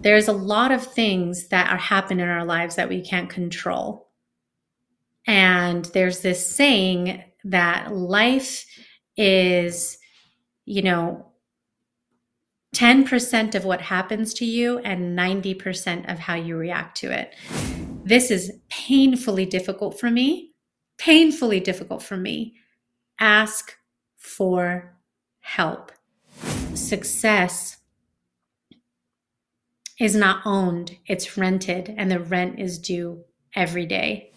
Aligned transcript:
there's 0.00 0.28
a 0.28 0.32
lot 0.32 0.70
of 0.70 0.84
things 0.86 1.48
that 1.48 1.70
are 1.70 1.78
happen 1.78 2.20
in 2.20 2.28
our 2.28 2.44
lives 2.44 2.76
that 2.76 2.88
we 2.88 3.00
can't 3.00 3.28
control. 3.28 4.08
And 5.26 5.84
there's 5.86 6.20
this 6.20 6.48
saying 6.48 7.24
that 7.44 7.92
life 7.92 8.64
is, 9.16 9.98
you 10.64 10.82
know, 10.82 11.26
10% 12.74 13.54
of 13.54 13.64
what 13.64 13.80
happens 13.80 14.34
to 14.34 14.44
you 14.44 14.78
and 14.78 15.18
90% 15.18 16.10
of 16.12 16.18
how 16.18 16.34
you 16.34 16.56
react 16.56 16.96
to 16.98 17.10
it. 17.10 17.34
This 18.04 18.30
is 18.30 18.52
painfully 18.68 19.46
difficult 19.46 19.98
for 19.98 20.10
me. 20.10 20.52
Painfully 20.96 21.60
difficult 21.60 22.02
for 22.02 22.16
me. 22.16 22.54
Ask 23.18 23.76
for 24.16 24.96
help. 25.40 25.90
Success 26.74 27.77
is 29.98 30.14
not 30.14 30.40
owned, 30.46 30.96
it's 31.06 31.36
rented, 31.36 31.92
and 31.96 32.10
the 32.10 32.20
rent 32.20 32.58
is 32.58 32.78
due 32.78 33.24
every 33.54 33.84
day. 33.84 34.30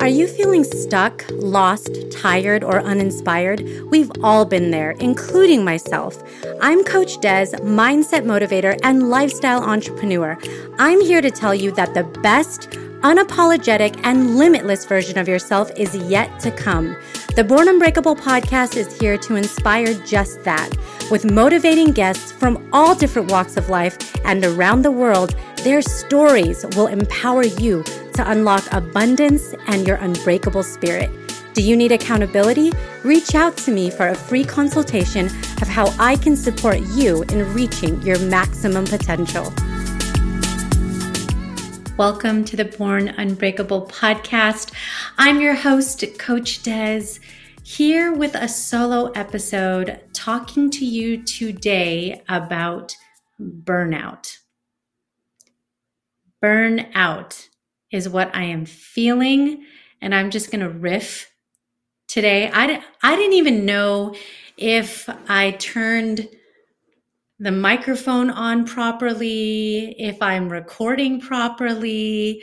Are 0.00 0.08
you 0.08 0.26
feeling 0.26 0.64
stuck, 0.64 1.24
lost, 1.30 1.88
tired, 2.10 2.62
or 2.62 2.80
uninspired? 2.80 3.64
We've 3.88 4.10
all 4.22 4.44
been 4.44 4.70
there, 4.70 4.90
including 4.92 5.64
myself. 5.64 6.22
I'm 6.60 6.84
Coach 6.84 7.20
Des, 7.20 7.52
mindset 7.62 8.24
motivator 8.24 8.78
and 8.82 9.08
lifestyle 9.08 9.62
entrepreneur. 9.62 10.36
I'm 10.78 11.00
here 11.00 11.22
to 11.22 11.30
tell 11.30 11.54
you 11.54 11.70
that 11.72 11.94
the 11.94 12.04
best, 12.20 12.68
unapologetic, 13.02 14.00
and 14.04 14.36
limitless 14.36 14.84
version 14.84 15.18
of 15.18 15.28
yourself 15.28 15.70
is 15.76 15.94
yet 15.96 16.40
to 16.40 16.50
come. 16.50 16.96
The 17.36 17.44
Born 17.44 17.68
Unbreakable 17.68 18.16
podcast 18.16 18.76
is 18.76 18.98
here 18.98 19.16
to 19.18 19.36
inspire 19.36 19.94
just 20.04 20.44
that. 20.44 20.70
With 21.10 21.30
motivating 21.30 21.92
guests 21.92 22.32
from 22.32 22.68
all 22.72 22.94
different 22.94 23.30
walks 23.30 23.56
of 23.56 23.68
life 23.68 23.96
and 24.24 24.44
around 24.44 24.82
the 24.82 24.90
world, 24.90 25.34
their 25.64 25.82
stories 25.82 26.64
will 26.76 26.86
empower 26.86 27.44
you 27.44 27.82
to 28.14 28.30
unlock 28.30 28.64
abundance 28.72 29.54
and 29.66 29.86
your 29.86 29.96
unbreakable 29.96 30.62
spirit. 30.62 31.10
Do 31.54 31.62
you 31.62 31.76
need 31.76 31.92
accountability? 31.92 32.72
Reach 33.02 33.34
out 33.34 33.56
to 33.58 33.72
me 33.72 33.90
for 33.90 34.08
a 34.08 34.14
free 34.14 34.44
consultation 34.44 35.26
of 35.60 35.68
how 35.68 35.94
I 35.98 36.16
can 36.16 36.34
support 36.34 36.80
you 36.80 37.24
in 37.24 37.52
reaching 37.52 38.00
your 38.02 38.18
maximum 38.20 38.86
potential. 38.86 39.52
Welcome 42.02 42.44
to 42.46 42.56
the 42.56 42.64
Born 42.64 43.10
Unbreakable 43.10 43.86
podcast. 43.86 44.72
I'm 45.18 45.40
your 45.40 45.54
host, 45.54 46.04
Coach 46.18 46.64
Des, 46.64 47.20
here 47.62 48.12
with 48.12 48.34
a 48.34 48.48
solo 48.48 49.12
episode 49.12 50.00
talking 50.12 50.68
to 50.72 50.84
you 50.84 51.22
today 51.22 52.20
about 52.28 52.96
burnout. 53.40 54.38
Burnout 56.42 57.46
is 57.92 58.08
what 58.08 58.34
I 58.34 58.46
am 58.46 58.66
feeling, 58.66 59.64
and 60.00 60.12
I'm 60.12 60.30
just 60.30 60.50
going 60.50 60.62
to 60.62 60.70
riff 60.70 61.30
today. 62.08 62.50
I, 62.52 62.82
I 63.04 63.14
didn't 63.14 63.34
even 63.34 63.64
know 63.64 64.16
if 64.56 65.08
I 65.28 65.52
turned 65.52 66.28
the 67.42 67.50
microphone 67.50 68.30
on 68.30 68.64
properly, 68.64 69.96
if 69.98 70.22
I'm 70.22 70.48
recording 70.48 71.20
properly. 71.20 72.40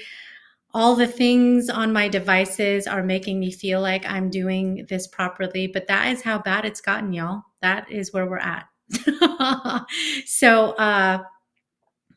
All 0.73 0.93
the 0.93 1.07
things 1.07 1.69
on 1.69 1.93
my 1.93 2.09
devices 2.09 2.85
are 2.85 3.01
making 3.01 3.39
me 3.39 3.49
feel 3.49 3.79
like 3.79 4.05
I'm 4.05 4.29
doing 4.29 4.85
this 4.89 5.07
properly, 5.07 5.67
but 5.67 5.87
that 5.87 6.11
is 6.11 6.21
how 6.21 6.39
bad 6.39 6.65
it's 6.65 6.81
gotten, 6.81 7.13
y'all. 7.13 7.43
That 7.61 7.89
is 7.89 8.11
where 8.11 8.25
we're 8.25 8.39
at. 8.39 8.65
so, 10.25 10.71
uh, 10.73 11.19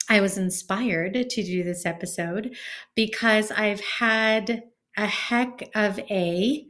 I 0.09 0.21
was 0.21 0.37
inspired 0.37 1.31
to 1.31 1.43
do 1.45 1.63
this 1.63 1.87
episode 1.87 2.57
because 2.97 3.53
I've 3.53 3.81
had 3.81 4.65
a 4.97 5.07
heck 5.07 5.71
of 5.77 6.01
a 6.11 6.67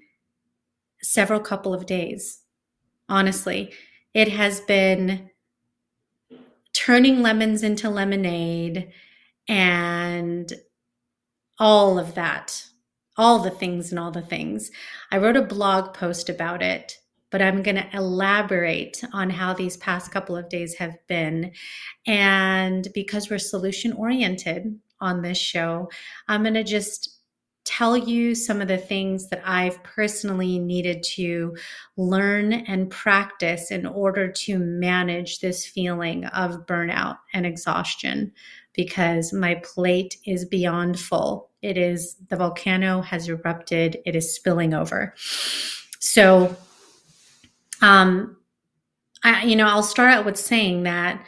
several 1.00 1.41
couple 1.41 1.72
of 1.72 1.87
days. 1.87 2.42
Honestly, 3.08 3.72
it 4.12 4.28
has 4.28 4.60
been 4.60 5.31
turning 6.84 7.22
lemons 7.22 7.62
into 7.62 7.88
lemonade 7.88 8.91
and 9.47 10.53
all 11.60 11.97
of 11.97 12.16
that, 12.16 12.65
all 13.16 13.38
the 13.38 13.50
things 13.50 13.91
and 13.93 14.00
all 14.00 14.10
the 14.10 14.20
things. 14.20 14.69
I 15.12 15.19
wrote 15.19 15.37
a 15.37 15.43
blog 15.43 15.94
post 15.94 16.28
about 16.28 16.60
it, 16.60 16.98
but 17.31 17.41
I'm 17.41 17.62
going 17.62 17.76
to 17.76 17.88
elaborate 17.97 19.04
on 19.12 19.31
how 19.31 19.54
these 19.54 19.76
past 19.76 20.10
couple 20.10 20.37
of 20.37 20.48
days 20.48 20.75
have 20.75 20.97
been. 21.06 21.53
And 22.04 22.88
because 22.94 23.31
we're 23.31 23.38
solution 23.38 23.93
oriented 23.93 24.76
on 25.00 25.22
this 25.22 25.38
show, 25.38 25.88
I'm 26.26 26.43
going 26.43 26.54
to 26.54 26.64
just 26.64 27.12
tell 27.65 27.97
you 27.97 28.34
some 28.34 28.61
of 28.61 28.69
the 28.69 28.78
things 28.78 29.28
that 29.28 29.43
I've 29.45 29.83
personally 29.84 30.59
needed 30.59 31.03
to 31.15 31.56
learn 31.97 32.53
and 32.53 32.91
practice 32.91 33.71
in 33.71 33.87
order 33.87 34.31
to 34.31 34.59
manage 34.59 35.39
this 35.39 35.67
feeling 35.67 36.25
of 36.27 36.67
burnout 36.67 37.19
and 37.33 37.47
exhaustion 37.47 38.33
because 38.75 39.33
my 39.33 39.56
plate 39.56 40.17
is 40.27 40.45
beyond 40.45 40.99
full. 40.99 41.50
It 41.61 41.77
is 41.77 42.17
the 42.28 42.37
volcano 42.37 43.00
has 43.03 43.28
erupted, 43.28 43.99
it 44.05 44.17
is 44.17 44.34
spilling 44.34 44.75
over. 44.75 45.15
So, 46.00 46.56
um, 47.81 48.37
I, 49.23 49.44
you 49.44 49.55
know, 49.55 49.67
I'll 49.67 49.84
start 49.84 50.12
out 50.12 50.25
with 50.25 50.37
saying 50.37 50.83
that 50.83 51.25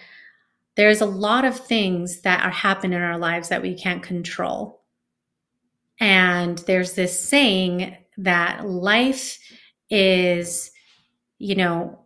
there's 0.74 1.00
a 1.00 1.06
lot 1.06 1.44
of 1.44 1.56
things 1.56 2.22
that 2.22 2.44
are 2.44 2.50
happen 2.50 2.92
in 2.92 3.00
our 3.00 3.18
lives 3.18 3.48
that 3.50 3.62
we 3.62 3.74
can't 3.74 4.02
control 4.02 4.83
and 6.00 6.58
there's 6.58 6.94
this 6.94 7.18
saying 7.28 7.96
that 8.18 8.66
life 8.66 9.38
is, 9.90 10.70
you 11.38 11.54
know, 11.54 12.00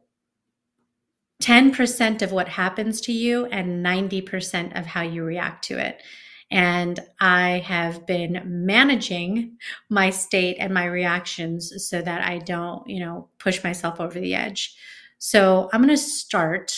10% 1.43 2.23
of 2.23 2.33
what 2.33 2.49
happens 2.49 3.01
to 3.03 3.13
you 3.13 3.47
and 3.47 3.85
90% 3.85 4.79
of 4.79 4.87
how 4.87 5.03
you 5.03 5.23
react 5.23 5.65
to 5.65 5.79
it. 5.79 6.03
And 6.51 6.99
I 7.21 7.63
have 7.67 8.07
been 8.07 8.43
managing 8.45 9.59
my 9.91 10.11
state 10.11 10.57
and 10.59 10.73
my 10.73 10.87
reactions 10.87 11.73
so 11.89 12.01
that 12.03 12.27
I 12.27 12.39
don't, 12.39 12.89
you 12.89 13.01
know, 13.01 13.29
push 13.39 13.63
myself 13.63 14.01
over 14.01 14.19
the 14.19 14.35
edge. 14.35 14.75
So 15.19 15.69
I'm 15.73 15.83
going 15.83 15.95
to 15.95 16.03
start 16.03 16.75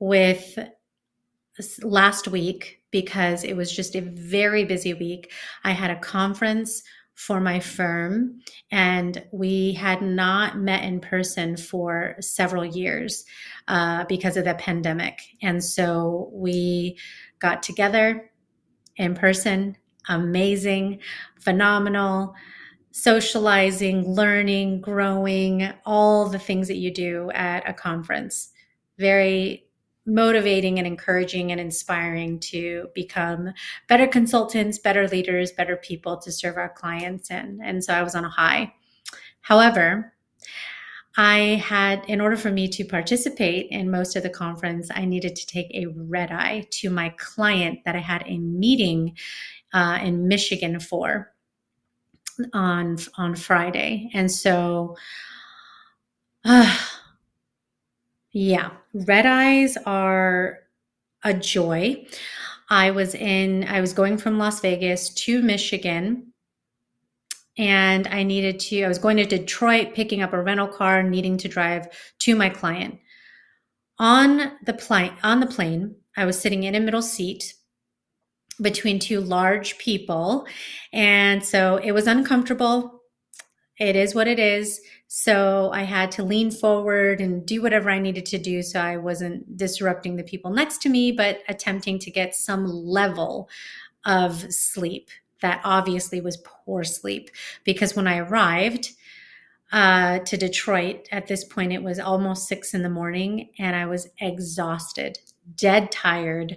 with 0.00 0.58
last 1.82 2.28
week 2.28 2.80
because 2.96 3.44
it 3.44 3.54
was 3.54 3.70
just 3.70 3.94
a 3.94 4.00
very 4.00 4.64
busy 4.64 4.94
week. 4.94 5.30
I 5.64 5.72
had 5.72 5.90
a 5.90 6.00
conference 6.00 6.82
for 7.12 7.40
my 7.40 7.60
firm, 7.60 8.40
and 8.70 9.22
we 9.32 9.74
had 9.74 10.00
not 10.00 10.56
met 10.56 10.82
in 10.82 11.00
person 11.00 11.58
for 11.58 12.16
several 12.20 12.64
years 12.64 13.26
uh, 13.68 14.06
because 14.06 14.38
of 14.38 14.46
the 14.46 14.54
pandemic. 14.54 15.18
And 15.42 15.62
so 15.62 16.30
we 16.32 16.96
got 17.38 17.62
together 17.62 18.30
in 18.96 19.14
person, 19.14 19.76
amazing, 20.08 21.00
phenomenal 21.38 22.34
socializing, 22.92 24.08
learning, 24.08 24.80
growing, 24.80 25.70
all 25.84 26.30
the 26.30 26.38
things 26.38 26.66
that 26.66 26.78
you 26.78 26.90
do 26.90 27.30
at 27.34 27.68
a 27.68 27.74
conference. 27.74 28.52
Very 28.98 29.65
motivating 30.06 30.78
and 30.78 30.86
encouraging 30.86 31.50
and 31.52 31.60
inspiring 31.60 32.38
to 32.38 32.88
become 32.94 33.52
better 33.88 34.06
consultants, 34.06 34.78
better 34.78 35.08
leaders, 35.08 35.52
better 35.52 35.76
people 35.76 36.16
to 36.18 36.30
serve 36.32 36.56
our 36.56 36.68
clients. 36.70 37.30
And, 37.30 37.60
and 37.62 37.82
so 37.82 37.92
I 37.92 38.02
was 38.02 38.14
on 38.14 38.24
a 38.24 38.30
high. 38.30 38.72
However, 39.40 40.12
I 41.16 41.62
had, 41.64 42.04
in 42.08 42.20
order 42.20 42.36
for 42.36 42.50
me 42.50 42.68
to 42.68 42.84
participate 42.84 43.68
in 43.70 43.90
most 43.90 44.16
of 44.16 44.22
the 44.22 44.30
conference, 44.30 44.90
I 44.94 45.06
needed 45.06 45.34
to 45.36 45.46
take 45.46 45.70
a 45.72 45.86
red 45.86 46.30
eye 46.30 46.66
to 46.72 46.90
my 46.90 47.08
client 47.16 47.80
that 47.84 47.96
I 47.96 48.00
had 48.00 48.22
a 48.26 48.38
meeting 48.38 49.16
uh, 49.72 49.98
in 50.02 50.28
Michigan 50.28 50.78
for 50.78 51.32
on 52.52 52.98
on 53.16 53.34
Friday, 53.34 54.10
and 54.12 54.30
so 54.30 54.94
uh, 56.44 56.76
yeah, 58.36 58.72
red 58.92 59.24
eyes 59.24 59.78
are 59.86 60.58
a 61.24 61.32
joy. 61.32 62.06
I 62.68 62.90
was 62.90 63.14
in, 63.14 63.64
I 63.64 63.80
was 63.80 63.94
going 63.94 64.18
from 64.18 64.38
Las 64.38 64.60
Vegas 64.60 65.08
to 65.24 65.40
Michigan 65.40 66.34
and 67.56 68.06
I 68.06 68.24
needed 68.24 68.60
to, 68.60 68.82
I 68.82 68.88
was 68.88 68.98
going 68.98 69.16
to 69.16 69.24
Detroit, 69.24 69.94
picking 69.94 70.20
up 70.20 70.34
a 70.34 70.42
rental 70.42 70.68
car, 70.68 71.02
needing 71.02 71.38
to 71.38 71.48
drive 71.48 71.88
to 72.18 72.36
my 72.36 72.50
client. 72.50 72.98
On 73.98 74.52
the 74.66 74.74
plane, 74.74 75.14
on 75.22 75.40
the 75.40 75.46
plane, 75.46 75.96
I 76.14 76.26
was 76.26 76.38
sitting 76.38 76.64
in 76.64 76.74
a 76.74 76.80
middle 76.80 77.00
seat 77.00 77.54
between 78.60 78.98
two 78.98 79.22
large 79.22 79.78
people. 79.78 80.46
And 80.92 81.42
so 81.42 81.78
it 81.78 81.92
was 81.92 82.06
uncomfortable. 82.06 83.00
It 83.78 83.96
is 83.96 84.14
what 84.14 84.28
it 84.28 84.38
is. 84.38 84.78
So 85.08 85.70
I 85.72 85.82
had 85.84 86.10
to 86.12 86.24
lean 86.24 86.50
forward 86.50 87.20
and 87.20 87.46
do 87.46 87.62
whatever 87.62 87.90
I 87.90 87.98
needed 87.98 88.26
to 88.26 88.38
do 88.38 88.62
so 88.62 88.80
I 88.80 88.96
wasn't 88.96 89.56
disrupting 89.56 90.16
the 90.16 90.24
people 90.24 90.50
next 90.50 90.82
to 90.82 90.88
me, 90.88 91.12
but 91.12 91.42
attempting 91.48 91.98
to 92.00 92.10
get 92.10 92.34
some 92.34 92.66
level 92.66 93.48
of 94.04 94.52
sleep. 94.52 95.10
That 95.42 95.60
obviously 95.64 96.20
was 96.20 96.38
poor 96.38 96.82
sleep 96.82 97.30
because 97.64 97.94
when 97.94 98.06
I 98.06 98.18
arrived, 98.18 98.92
uh, 99.72 100.20
to 100.20 100.36
Detroit. 100.36 101.08
At 101.10 101.26
this 101.26 101.44
point, 101.44 101.72
it 101.72 101.82
was 101.82 101.98
almost 101.98 102.48
six 102.48 102.74
in 102.74 102.82
the 102.82 102.90
morning, 102.90 103.50
and 103.58 103.74
I 103.74 103.86
was 103.86 104.08
exhausted, 104.20 105.18
dead 105.56 105.90
tired. 105.90 106.56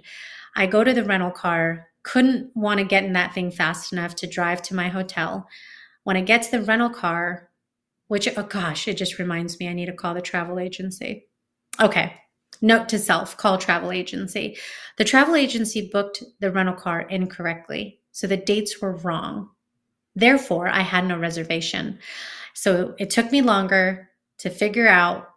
I 0.56 0.66
go 0.66 0.84
to 0.84 0.92
the 0.94 1.04
rental 1.04 1.30
car, 1.30 1.88
couldn't 2.02 2.54
want 2.56 2.78
to 2.78 2.84
get 2.84 3.04
in 3.04 3.12
that 3.14 3.34
thing 3.34 3.50
fast 3.50 3.92
enough 3.92 4.14
to 4.16 4.26
drive 4.26 4.62
to 4.62 4.74
my 4.74 4.88
hotel. 4.88 5.48
When 6.04 6.16
I 6.16 6.22
get 6.22 6.42
to 6.42 6.50
the 6.50 6.62
rental 6.62 6.90
car, 6.90 7.49
which, 8.10 8.28
oh 8.36 8.42
gosh, 8.42 8.88
it 8.88 8.96
just 8.96 9.20
reminds 9.20 9.60
me 9.60 9.68
I 9.68 9.72
need 9.72 9.86
to 9.86 9.92
call 9.92 10.14
the 10.14 10.20
travel 10.20 10.58
agency. 10.58 11.28
Okay. 11.80 12.12
Note 12.60 12.88
to 12.88 12.98
self 12.98 13.36
call 13.36 13.56
travel 13.56 13.92
agency. 13.92 14.58
The 14.98 15.04
travel 15.04 15.36
agency 15.36 15.88
booked 15.92 16.24
the 16.40 16.50
rental 16.50 16.74
car 16.74 17.02
incorrectly. 17.02 18.00
So 18.10 18.26
the 18.26 18.36
dates 18.36 18.82
were 18.82 18.96
wrong. 18.96 19.50
Therefore, 20.16 20.66
I 20.66 20.80
had 20.80 21.06
no 21.06 21.20
reservation. 21.20 22.00
So 22.52 22.96
it 22.98 23.10
took 23.10 23.30
me 23.30 23.42
longer 23.42 24.10
to 24.38 24.50
figure 24.50 24.88
out 24.88 25.28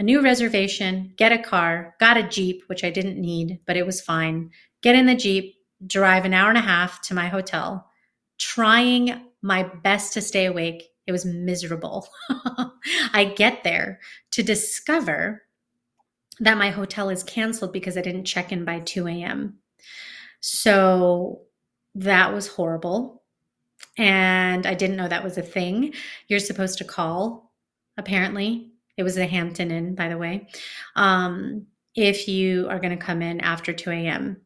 a 0.00 0.02
new 0.02 0.20
reservation, 0.20 1.14
get 1.16 1.30
a 1.30 1.38
car, 1.38 1.94
got 2.00 2.16
a 2.16 2.24
Jeep, 2.24 2.64
which 2.66 2.82
I 2.82 2.90
didn't 2.90 3.20
need, 3.20 3.60
but 3.66 3.76
it 3.76 3.86
was 3.86 4.00
fine. 4.00 4.50
Get 4.82 4.96
in 4.96 5.06
the 5.06 5.14
Jeep, 5.14 5.54
drive 5.86 6.24
an 6.24 6.34
hour 6.34 6.48
and 6.48 6.58
a 6.58 6.60
half 6.60 7.00
to 7.02 7.14
my 7.14 7.28
hotel, 7.28 7.88
trying 8.36 9.26
my 9.42 9.62
best 9.62 10.12
to 10.14 10.20
stay 10.20 10.46
awake. 10.46 10.90
It 11.06 11.12
was 11.12 11.24
miserable. 11.24 12.08
I 13.12 13.32
get 13.36 13.64
there 13.64 14.00
to 14.32 14.42
discover 14.42 15.42
that 16.40 16.58
my 16.58 16.70
hotel 16.70 17.08
is 17.08 17.22
canceled 17.22 17.72
because 17.72 17.96
I 17.96 18.02
didn't 18.02 18.24
check 18.24 18.52
in 18.52 18.64
by 18.64 18.80
2 18.80 19.06
a.m. 19.08 19.58
So 20.40 21.42
that 21.94 22.32
was 22.32 22.48
horrible. 22.48 23.22
And 23.98 24.66
I 24.66 24.74
didn't 24.74 24.96
know 24.96 25.08
that 25.08 25.24
was 25.24 25.38
a 25.38 25.42
thing. 25.42 25.94
You're 26.28 26.40
supposed 26.40 26.78
to 26.78 26.84
call, 26.84 27.52
apparently. 27.96 28.72
It 28.96 29.02
was 29.02 29.14
the 29.14 29.26
Hampton 29.26 29.70
Inn, 29.70 29.94
by 29.94 30.08
the 30.08 30.18
way, 30.18 30.48
um, 30.94 31.66
if 31.94 32.28
you 32.28 32.68
are 32.68 32.78
going 32.78 32.96
to 32.96 33.04
come 33.04 33.22
in 33.22 33.40
after 33.40 33.72
2 33.72 33.90
a.m. 33.90 34.40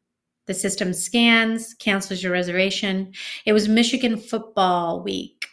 The 0.46 0.54
system 0.54 0.92
scans, 0.92 1.74
cancels 1.74 2.22
your 2.22 2.32
reservation. 2.32 3.12
It 3.46 3.52
was 3.52 3.68
Michigan 3.68 4.16
football 4.16 5.02
week. 5.02 5.46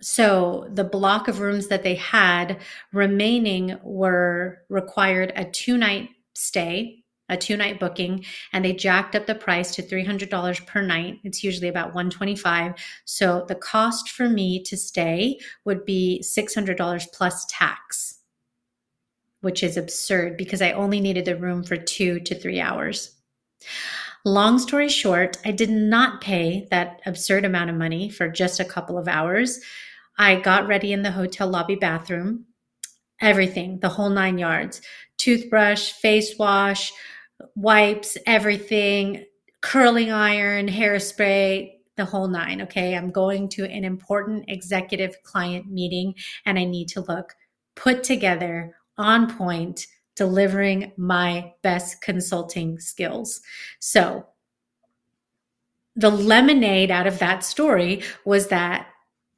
So 0.00 0.68
the 0.72 0.84
block 0.84 1.28
of 1.28 1.40
rooms 1.40 1.68
that 1.68 1.82
they 1.82 1.94
had 1.94 2.60
remaining 2.92 3.78
were 3.82 4.62
required 4.68 5.32
a 5.36 5.44
two 5.44 5.76
night 5.76 6.10
stay 6.34 7.00
a 7.30 7.36
two 7.36 7.56
night 7.56 7.80
booking 7.80 8.24
and 8.52 8.62
they 8.62 8.72
jacked 8.74 9.14
up 9.14 9.26
the 9.26 9.34
price 9.34 9.74
to 9.74 9.82
$300 9.82 10.66
per 10.66 10.82
night. 10.82 11.20
It's 11.24 11.42
usually 11.42 11.68
about 11.68 11.94
125. 11.94 12.74
So 13.04 13.46
the 13.48 13.54
cost 13.54 14.10
for 14.10 14.28
me 14.28 14.62
to 14.64 14.76
stay 14.76 15.38
would 15.64 15.86
be 15.86 16.22
$600 16.22 17.06
plus 17.12 17.46
tax, 17.48 18.18
which 19.40 19.62
is 19.62 19.76
absurd 19.76 20.36
because 20.36 20.60
I 20.60 20.72
only 20.72 21.00
needed 21.00 21.24
the 21.24 21.36
room 21.36 21.62
for 21.62 21.76
2 21.76 22.20
to 22.20 22.34
3 22.34 22.60
hours. 22.60 23.16
Long 24.24 24.58
story 24.58 24.88
short, 24.88 25.38
I 25.44 25.52
did 25.52 25.70
not 25.70 26.20
pay 26.20 26.66
that 26.70 27.00
absurd 27.06 27.44
amount 27.44 27.70
of 27.70 27.76
money 27.76 28.10
for 28.10 28.28
just 28.28 28.60
a 28.60 28.64
couple 28.64 28.98
of 28.98 29.08
hours. 29.08 29.60
I 30.20 30.38
got 30.38 30.68
ready 30.68 30.92
in 30.92 31.00
the 31.00 31.10
hotel 31.10 31.48
lobby 31.48 31.76
bathroom, 31.76 32.44
everything, 33.22 33.80
the 33.80 33.88
whole 33.88 34.10
9 34.10 34.36
yards. 34.36 34.82
Toothbrush, 35.16 35.92
face 35.92 36.34
wash, 36.38 36.92
wipes, 37.56 38.18
everything, 38.26 39.24
curling 39.62 40.12
iron, 40.12 40.68
hairspray, 40.68 41.70
the 41.96 42.04
whole 42.04 42.28
nine. 42.28 42.60
Okay. 42.62 42.94
I'm 42.94 43.10
going 43.10 43.48
to 43.50 43.64
an 43.64 43.82
important 43.82 44.44
executive 44.48 45.22
client 45.22 45.70
meeting 45.70 46.14
and 46.44 46.58
I 46.58 46.64
need 46.64 46.88
to 46.88 47.00
look 47.00 47.34
put 47.74 48.04
together, 48.04 48.74
on 48.98 49.34
point, 49.38 49.86
delivering 50.16 50.92
my 50.98 51.54
best 51.62 52.02
consulting 52.02 52.78
skills. 52.78 53.40
So, 53.78 54.26
the 55.96 56.10
lemonade 56.10 56.90
out 56.90 57.06
of 57.06 57.18
that 57.20 57.42
story 57.42 58.02
was 58.26 58.48
that 58.48 58.86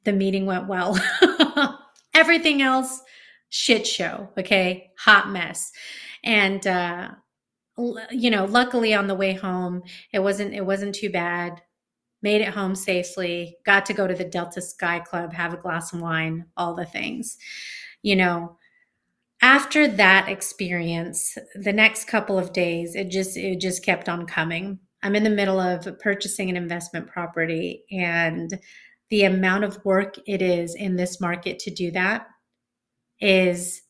the 0.05 0.13
meeting 0.13 0.45
went 0.45 0.67
well. 0.67 0.99
Everything 2.13 2.61
else, 2.61 3.01
shit 3.49 3.87
show. 3.87 4.29
Okay. 4.37 4.91
Hot 4.99 5.29
mess. 5.29 5.71
And, 6.23 6.65
uh, 6.65 7.09
you 8.11 8.29
know, 8.29 8.45
luckily 8.45 8.93
on 8.93 9.07
the 9.07 9.15
way 9.15 9.33
home, 9.33 9.83
it 10.11 10.19
wasn't 10.19 10.53
it 10.53 10.65
wasn't 10.65 10.95
too 10.95 11.09
bad. 11.09 11.61
Made 12.21 12.41
it 12.41 12.49
home 12.49 12.75
safely. 12.75 13.57
Got 13.65 13.85
to 13.87 13.93
go 13.93 14.07
to 14.07 14.13
the 14.13 14.23
Delta 14.23 14.61
Sky 14.61 14.99
Club, 14.99 15.33
have 15.33 15.53
a 15.53 15.57
glass 15.57 15.91
of 15.91 15.99
wine, 15.99 16.45
all 16.55 16.75
the 16.75 16.85
things. 16.85 17.37
You 18.01 18.15
know, 18.15 18.57
after 19.41 19.87
that 19.87 20.29
experience, 20.29 21.37
the 21.55 21.73
next 21.73 22.05
couple 22.05 22.37
of 22.39 22.53
days, 22.53 22.95
it 22.95 23.09
just 23.09 23.35
it 23.37 23.59
just 23.59 23.83
kept 23.83 24.07
on 24.07 24.25
coming. 24.25 24.79
I'm 25.01 25.15
in 25.15 25.23
the 25.23 25.29
middle 25.29 25.59
of 25.59 25.99
purchasing 25.99 26.49
an 26.49 26.55
investment 26.55 27.07
property 27.07 27.83
and 27.91 28.57
the 29.13 29.25
amount 29.25 29.63
of 29.63 29.77
work 29.85 30.15
it 30.25 30.41
is 30.41 30.73
in 30.73 30.95
this 30.95 31.21
market 31.21 31.59
to 31.59 31.69
do 31.69 31.91
that 31.91 32.25
is 33.21 33.83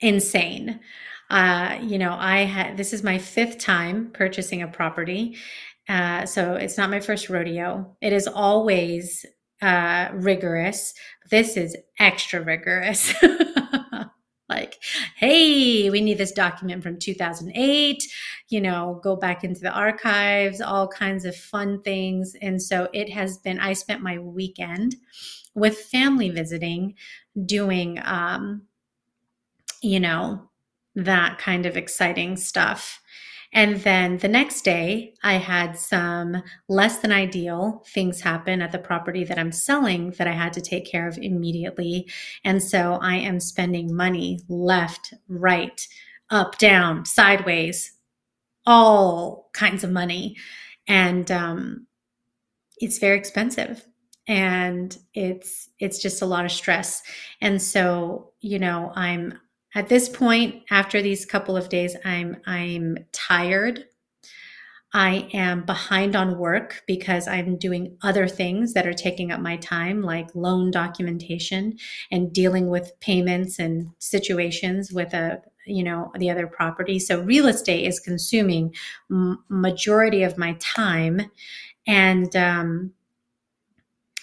insane. 0.00 0.78
Uh, 1.30 1.78
you 1.80 1.96
know, 1.96 2.14
I 2.20 2.40
had 2.40 2.76
this 2.76 2.92
is 2.92 3.02
my 3.02 3.16
fifth 3.16 3.56
time 3.56 4.10
purchasing 4.12 4.60
a 4.60 4.68
property. 4.68 5.38
Uh, 5.88 6.26
so 6.26 6.56
it's 6.56 6.76
not 6.76 6.90
my 6.90 7.00
first 7.00 7.30
rodeo. 7.30 7.96
It 8.02 8.12
is 8.12 8.26
always 8.26 9.24
uh, 9.62 10.10
rigorous. 10.12 10.92
This 11.30 11.56
is 11.56 11.74
extra 11.98 12.42
rigorous. 12.42 13.14
like, 14.48 14.78
hey, 15.16 15.88
we 15.90 16.00
need 16.00 16.18
this 16.18 16.32
document 16.32 16.82
from 16.82 16.98
2008, 16.98 18.02
you 18.48 18.60
know, 18.60 19.00
go 19.02 19.16
back 19.16 19.42
into 19.42 19.60
the 19.60 19.72
archives, 19.72 20.60
all 20.60 20.86
kinds 20.86 21.24
of 21.24 21.34
fun 21.34 21.80
things. 21.82 22.36
And 22.42 22.60
so 22.62 22.88
it 22.92 23.10
has 23.10 23.38
been, 23.38 23.58
I 23.58 23.72
spent 23.72 24.02
my 24.02 24.18
weekend 24.18 24.96
with 25.54 25.78
family 25.78 26.30
visiting, 26.30 26.94
doing, 27.46 28.00
um, 28.04 28.62
you 29.82 30.00
know, 30.00 30.50
that 30.94 31.38
kind 31.38 31.66
of 31.66 31.76
exciting 31.76 32.36
stuff. 32.36 33.00
And 33.54 33.76
then 33.82 34.18
the 34.18 34.28
next 34.28 34.62
day, 34.62 35.14
I 35.22 35.34
had 35.34 35.78
some 35.78 36.42
less 36.68 36.98
than 36.98 37.12
ideal 37.12 37.84
things 37.86 38.20
happen 38.20 38.60
at 38.60 38.72
the 38.72 38.78
property 38.78 39.24
that 39.24 39.38
I'm 39.38 39.52
selling 39.52 40.10
that 40.18 40.26
I 40.26 40.32
had 40.32 40.52
to 40.54 40.60
take 40.60 40.90
care 40.90 41.06
of 41.06 41.16
immediately. 41.18 42.10
And 42.44 42.62
so 42.62 42.98
I 43.00 43.14
am 43.14 43.38
spending 43.40 43.94
money 43.94 44.40
left, 44.48 45.14
right, 45.28 45.86
up, 46.30 46.58
down, 46.58 47.04
sideways, 47.04 47.92
all 48.66 49.50
kinds 49.52 49.84
of 49.84 49.90
money. 49.92 50.36
And 50.88 51.30
um, 51.30 51.86
it's 52.78 52.98
very 52.98 53.16
expensive 53.16 53.86
and 54.26 54.98
it's 55.12 55.68
it's 55.78 56.00
just 56.00 56.22
a 56.22 56.26
lot 56.26 56.44
of 56.46 56.50
stress 56.50 57.02
and 57.42 57.60
so 57.60 58.32
you 58.40 58.58
know 58.58 58.90
i'm 58.94 59.38
at 59.74 59.88
this 59.88 60.08
point 60.08 60.62
after 60.70 61.02
these 61.02 61.26
couple 61.26 61.56
of 61.56 61.68
days 61.68 61.96
i'm 62.04 62.36
i'm 62.46 62.96
tired. 63.12 63.86
I 64.96 65.28
am 65.32 65.64
behind 65.64 66.14
on 66.14 66.38
work 66.38 66.84
because 66.86 67.26
i'm 67.26 67.56
doing 67.56 67.96
other 68.02 68.28
things 68.28 68.74
that 68.74 68.86
are 68.86 68.92
taking 68.92 69.32
up 69.32 69.40
my 69.40 69.56
time 69.56 70.02
like 70.02 70.34
loan 70.34 70.70
documentation 70.70 71.78
and 72.12 72.32
dealing 72.32 72.68
with 72.68 72.92
payments 73.00 73.58
and 73.58 73.90
situations 73.98 74.92
with 74.92 75.12
a 75.14 75.42
you 75.66 75.82
know 75.82 76.12
the 76.18 76.30
other 76.30 76.46
property. 76.46 76.98
So 76.98 77.22
real 77.22 77.46
estate 77.46 77.86
is 77.86 78.00
consuming 78.00 78.74
m- 79.10 79.42
majority 79.48 80.22
of 80.22 80.38
my 80.38 80.56
time. 80.60 81.30
And 81.86 82.34
um, 82.36 82.92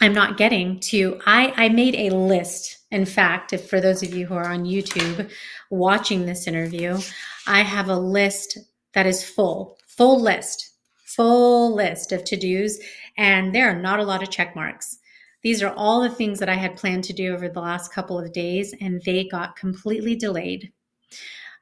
I'm 0.01 0.13
not 0.13 0.37
getting 0.37 0.79
to. 0.81 1.19
I, 1.25 1.53
I 1.55 1.69
made 1.69 1.95
a 1.95 2.15
list. 2.15 2.79
In 2.89 3.05
fact, 3.05 3.53
if 3.53 3.69
for 3.69 3.79
those 3.79 4.01
of 4.01 4.13
you 4.13 4.25
who 4.25 4.33
are 4.33 4.49
on 4.49 4.65
YouTube 4.65 5.29
watching 5.69 6.25
this 6.25 6.47
interview, 6.47 6.99
I 7.47 7.61
have 7.61 7.87
a 7.87 7.95
list 7.95 8.57
that 8.93 9.05
is 9.05 9.23
full, 9.23 9.77
full 9.87 10.19
list, 10.19 10.71
full 11.05 11.73
list 11.75 12.11
of 12.11 12.23
to 12.25 12.35
dos, 12.35 12.79
and 13.17 13.53
there 13.53 13.69
are 13.69 13.79
not 13.79 13.99
a 13.99 14.03
lot 14.03 14.23
of 14.23 14.31
check 14.31 14.55
marks. 14.55 14.97
These 15.43 15.61
are 15.61 15.73
all 15.75 16.01
the 16.01 16.09
things 16.09 16.39
that 16.39 16.49
I 16.49 16.55
had 16.55 16.75
planned 16.75 17.03
to 17.05 17.13
do 17.13 17.33
over 17.33 17.47
the 17.47 17.61
last 17.61 17.93
couple 17.93 18.19
of 18.19 18.33
days, 18.33 18.73
and 18.81 19.01
they 19.05 19.25
got 19.25 19.55
completely 19.55 20.15
delayed. 20.15 20.71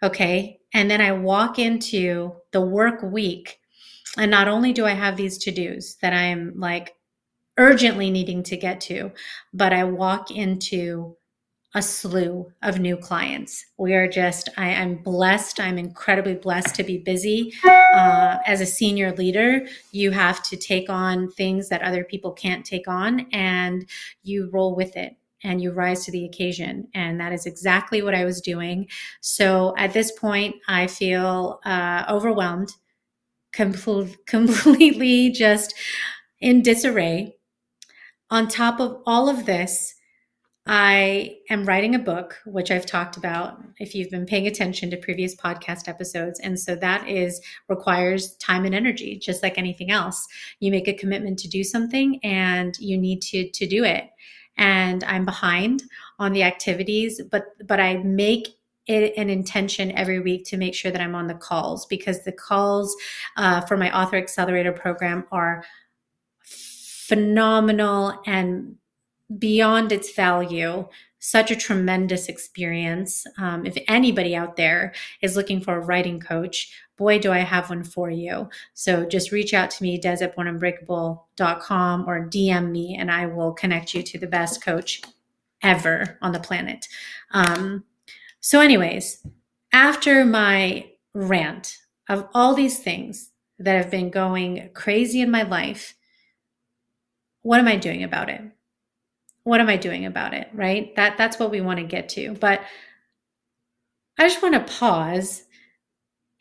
Okay. 0.01 0.59
And 0.73 0.89
then 0.89 1.01
I 1.01 1.11
walk 1.11 1.59
into 1.59 2.33
the 2.51 2.61
work 2.61 3.01
week, 3.03 3.59
and 4.17 4.31
not 4.31 4.47
only 4.47 4.71
do 4.71 4.85
I 4.85 4.91
have 4.91 5.17
these 5.17 5.37
to 5.39 5.51
dos 5.51 5.95
that 5.95 6.13
I'm 6.13 6.53
like, 6.57 6.95
urgently 7.59 8.09
needing 8.09 8.41
to 8.43 8.57
get 8.57 8.81
to, 8.81 9.11
but 9.53 9.73
I 9.73 9.83
walk 9.83 10.31
into 10.31 11.15
a 11.75 11.81
slew 11.83 12.51
of 12.63 12.79
new 12.79 12.97
clients. 12.97 13.63
We 13.77 13.93
are 13.93 14.07
just, 14.07 14.49
I 14.57 14.69
am 14.69 15.03
blessed. 15.03 15.59
I'm 15.59 15.77
incredibly 15.77 16.33
blessed 16.33 16.73
to 16.75 16.83
be 16.83 16.97
busy. 16.97 17.53
Uh, 17.93 18.37
as 18.45 18.59
a 18.61 18.65
senior 18.65 19.11
leader, 19.15 19.67
you 19.91 20.09
have 20.11 20.41
to 20.43 20.57
take 20.57 20.89
on 20.89 21.29
things 21.29 21.69
that 21.69 21.83
other 21.83 22.03
people 22.03 22.31
can't 22.31 22.65
take 22.65 22.87
on 22.87 23.27
and 23.31 23.87
you 24.23 24.49
roll 24.51 24.75
with 24.75 24.95
it 24.95 25.15
and 25.43 25.61
you 25.61 25.71
rise 25.71 26.05
to 26.05 26.11
the 26.11 26.25
occasion. 26.25 26.87
And 26.95 27.19
that 27.19 27.33
is 27.33 27.45
exactly 27.45 28.01
what 28.01 28.15
I 28.15 28.25
was 28.25 28.41
doing. 28.41 28.87
So 29.21 29.75
at 29.77 29.93
this 29.93 30.11
point, 30.11 30.55
I 30.67 30.87
feel 30.87 31.59
uh, 31.65 32.05
overwhelmed, 32.09 32.73
compl- 33.53 34.17
completely 34.25 35.29
just 35.29 35.75
in 36.41 36.63
disarray. 36.63 37.35
On 38.31 38.47
top 38.47 38.79
of 38.79 39.01
all 39.05 39.27
of 39.27 39.45
this, 39.45 39.95
I 40.71 41.37
am 41.49 41.65
writing 41.65 41.95
a 41.95 41.99
book, 41.99 42.37
which 42.45 42.69
I've 42.69 42.85
talked 42.85 43.17
about 43.17 43.59
if 43.79 43.95
you've 43.95 44.11
been 44.11 44.27
paying 44.27 44.45
attention 44.45 44.91
to 44.91 44.97
previous 44.97 45.35
podcast 45.35 45.87
episodes. 45.87 46.39
And 46.39 46.59
so 46.59 46.75
that 46.75 47.07
is 47.07 47.41
requires 47.67 48.35
time 48.35 48.65
and 48.65 48.75
energy, 48.75 49.17
just 49.17 49.41
like 49.41 49.57
anything 49.57 49.89
else. 49.89 50.27
You 50.59 50.69
make 50.69 50.87
a 50.87 50.93
commitment 50.93 51.39
to 51.39 51.47
do 51.47 51.63
something 51.63 52.19
and 52.23 52.77
you 52.77 52.99
need 52.99 53.23
to 53.23 53.49
to 53.49 53.65
do 53.65 53.83
it. 53.83 54.11
And 54.57 55.03
I'm 55.05 55.25
behind 55.25 55.81
on 56.19 56.33
the 56.33 56.43
activities, 56.43 57.19
but 57.31 57.45
but 57.65 57.79
I 57.79 57.97
make 57.97 58.49
it 58.85 59.13
an 59.17 59.29
intention 59.29 59.91
every 59.97 60.19
week 60.19 60.45
to 60.45 60.57
make 60.57 60.75
sure 60.75 60.91
that 60.91 61.01
I'm 61.01 61.15
on 61.15 61.27
the 61.27 61.33
calls 61.33 61.87
because 61.87 62.23
the 62.23 62.31
calls 62.31 62.95
uh, 63.37 63.61
for 63.61 63.77
my 63.77 63.95
author 63.97 64.17
accelerator 64.17 64.71
program 64.71 65.25
are 65.31 65.63
phenomenal 67.09 68.21
and 68.25 68.75
beyond 69.37 69.91
its 69.91 70.13
value 70.13 70.87
such 71.19 71.51
a 71.51 71.55
tremendous 71.55 72.27
experience. 72.27 73.25
Um, 73.37 73.65
if 73.65 73.77
anybody 73.87 74.35
out 74.35 74.55
there 74.55 74.93
is 75.21 75.35
looking 75.35 75.59
for 75.59 75.75
a 75.75 75.81
writing 75.81 76.19
coach, 76.19 76.71
boy, 76.97 77.19
do 77.19 77.31
I 77.31 77.39
have 77.39 77.69
one 77.69 77.83
for 77.83 78.09
you. 78.09 78.49
So 78.73 79.05
just 79.05 79.31
reach 79.31 79.53
out 79.53 79.69
to 79.71 79.83
me, 79.83 79.97
des 79.97 80.23
at 80.23 80.35
bornunbreakable.com 80.35 82.05
or 82.07 82.27
DM 82.27 82.71
me, 82.71 82.95
and 82.97 83.11
I 83.11 83.25
will 83.25 83.53
connect 83.53 83.93
you 83.93 84.01
to 84.03 84.17
the 84.17 84.27
best 84.27 84.63
coach 84.63 85.01
ever 85.61 86.17
on 86.21 86.31
the 86.31 86.39
planet. 86.39 86.87
Um, 87.31 87.83
so, 88.39 88.61
anyways, 88.61 89.25
after 89.73 90.23
my 90.23 90.89
rant 91.13 91.77
of 92.07 92.27
all 92.33 92.53
these 92.53 92.79
things 92.79 93.31
that 93.59 93.75
have 93.75 93.91
been 93.91 94.09
going 94.09 94.69
crazy 94.73 95.19
in 95.21 95.29
my 95.29 95.43
life, 95.43 95.95
what 97.41 97.59
am 97.59 97.67
I 97.67 97.75
doing 97.75 98.03
about 98.03 98.29
it? 98.29 98.41
what 99.43 99.61
am 99.61 99.67
I 99.67 99.77
doing 99.77 100.05
about 100.05 100.33
it? 100.33 100.47
Right? 100.53 100.95
That 100.95 101.17
that's 101.17 101.39
what 101.39 101.51
we 101.51 101.59
want 101.59 101.79
to 101.79 101.85
get 101.85 102.09
to. 102.09 102.33
But 102.35 102.61
I 104.17 104.27
just 104.27 104.43
want 104.43 104.53
to 104.53 104.73
pause 104.73 105.43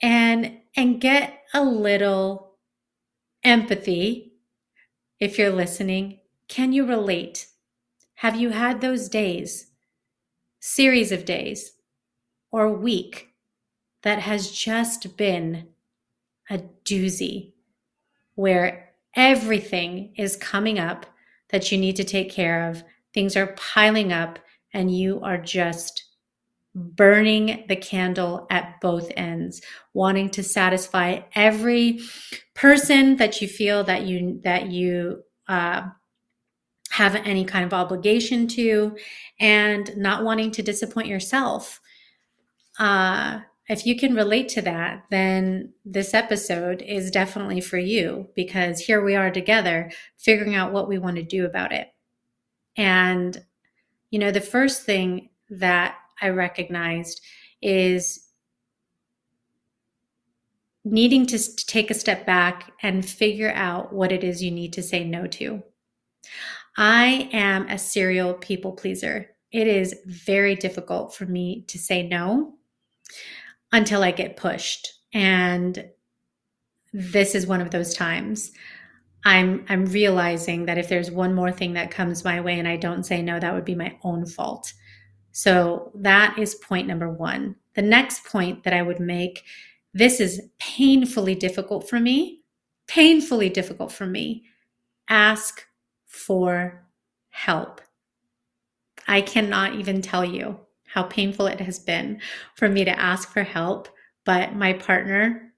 and 0.02 0.58
and 0.76 1.00
get 1.00 1.42
a 1.54 1.64
little 1.64 2.56
empathy 3.42 4.34
if 5.18 5.38
you're 5.38 5.50
listening. 5.50 6.20
Can 6.48 6.72
you 6.72 6.86
relate? 6.86 7.48
Have 8.16 8.36
you 8.36 8.50
had 8.50 8.80
those 8.80 9.08
days, 9.08 9.70
series 10.60 11.12
of 11.12 11.24
days, 11.24 11.72
or 12.50 12.70
week 12.70 13.28
that 14.02 14.18
has 14.18 14.50
just 14.50 15.16
been 15.16 15.68
a 16.50 16.58
doozy 16.84 17.52
where 18.34 18.87
everything 19.14 20.14
is 20.16 20.36
coming 20.36 20.78
up 20.78 21.06
that 21.50 21.72
you 21.72 21.78
need 21.78 21.96
to 21.96 22.04
take 22.04 22.30
care 22.30 22.68
of. 22.68 22.82
Things 23.14 23.36
are 23.36 23.54
piling 23.56 24.12
up, 24.12 24.38
and 24.72 24.94
you 24.94 25.20
are 25.22 25.38
just 25.38 26.04
burning 26.74 27.64
the 27.68 27.76
candle 27.76 28.46
at 28.50 28.80
both 28.80 29.10
ends 29.16 29.60
wanting 29.94 30.30
to 30.30 30.42
satisfy 30.42 31.20
every 31.34 31.98
person 32.54 33.16
that 33.16 33.40
you 33.40 33.48
feel 33.48 33.82
that 33.82 34.02
you 34.02 34.40
that 34.44 34.68
you 34.70 35.22
uh, 35.48 35.82
have 36.90 37.14
any 37.16 37.44
kind 37.44 37.64
of 37.64 37.72
obligation 37.72 38.46
to 38.46 38.96
and 39.40 39.96
not 39.96 40.24
wanting 40.24 40.50
to 40.50 40.62
disappoint 40.62 41.08
yourself. 41.08 41.80
Uh, 42.78 43.40
if 43.68 43.86
you 43.86 43.96
can 43.96 44.14
relate 44.14 44.48
to 44.48 44.62
that 44.62 45.04
then 45.10 45.72
this 45.84 46.14
episode 46.14 46.82
is 46.82 47.10
definitely 47.10 47.60
for 47.60 47.78
you 47.78 48.28
because 48.34 48.80
here 48.80 49.04
we 49.04 49.14
are 49.14 49.30
together 49.30 49.90
figuring 50.16 50.54
out 50.54 50.72
what 50.72 50.88
we 50.88 50.98
want 50.98 51.16
to 51.16 51.22
do 51.22 51.44
about 51.44 51.72
it 51.72 51.88
and, 52.78 53.44
you 54.10 54.20
know, 54.20 54.30
the 54.30 54.40
first 54.40 54.84
thing 54.84 55.30
that 55.50 55.96
I 56.22 56.28
recognized 56.28 57.20
is 57.60 58.28
needing 60.84 61.26
to 61.26 61.56
take 61.66 61.90
a 61.90 61.94
step 61.94 62.24
back 62.24 62.72
and 62.80 63.04
figure 63.04 63.52
out 63.52 63.92
what 63.92 64.12
it 64.12 64.22
is 64.22 64.42
you 64.42 64.52
need 64.52 64.72
to 64.74 64.82
say 64.82 65.04
no 65.04 65.26
to. 65.26 65.62
I 66.76 67.28
am 67.32 67.68
a 67.68 67.78
serial 67.78 68.34
people 68.34 68.72
pleaser. 68.72 69.30
It 69.50 69.66
is 69.66 69.96
very 70.06 70.54
difficult 70.54 71.14
for 71.14 71.26
me 71.26 71.64
to 71.66 71.78
say 71.78 72.06
no 72.06 72.54
until 73.72 74.02
I 74.02 74.10
get 74.10 74.36
pushed. 74.36 74.94
And 75.12 75.90
this 76.92 77.34
is 77.34 77.46
one 77.46 77.60
of 77.60 77.70
those 77.70 77.94
times. 77.94 78.52
I'm 79.24 79.64
I'm 79.68 79.86
realizing 79.86 80.66
that 80.66 80.78
if 80.78 80.88
there's 80.88 81.10
one 81.10 81.34
more 81.34 81.52
thing 81.52 81.74
that 81.74 81.90
comes 81.90 82.24
my 82.24 82.40
way 82.40 82.58
and 82.58 82.68
I 82.68 82.76
don't 82.76 83.04
say 83.04 83.20
no, 83.20 83.38
that 83.38 83.54
would 83.54 83.64
be 83.64 83.74
my 83.74 83.96
own 84.02 84.26
fault. 84.26 84.72
So 85.32 85.92
that 85.96 86.38
is 86.38 86.54
point 86.54 86.86
number 86.86 87.10
1. 87.10 87.54
The 87.74 87.82
next 87.82 88.24
point 88.24 88.64
that 88.64 88.72
I 88.72 88.82
would 88.82 89.00
make 89.00 89.44
this 89.94 90.20
is 90.20 90.40
painfully 90.58 91.34
difficult 91.34 91.88
for 91.88 91.98
me, 91.98 92.42
painfully 92.86 93.48
difficult 93.48 93.92
for 93.92 94.06
me. 94.06 94.44
Ask 95.08 95.64
for 96.06 96.86
help. 97.30 97.80
I 99.06 99.20
cannot 99.20 99.74
even 99.74 100.02
tell 100.02 100.24
you 100.24 100.58
how 100.92 101.04
painful 101.04 101.46
it 101.46 101.60
has 101.60 101.78
been 101.78 102.20
for 102.54 102.68
me 102.68 102.84
to 102.84 102.98
ask 102.98 103.32
for 103.32 103.42
help, 103.42 103.88
but 104.24 104.54
my 104.54 104.72
partner 104.72 105.48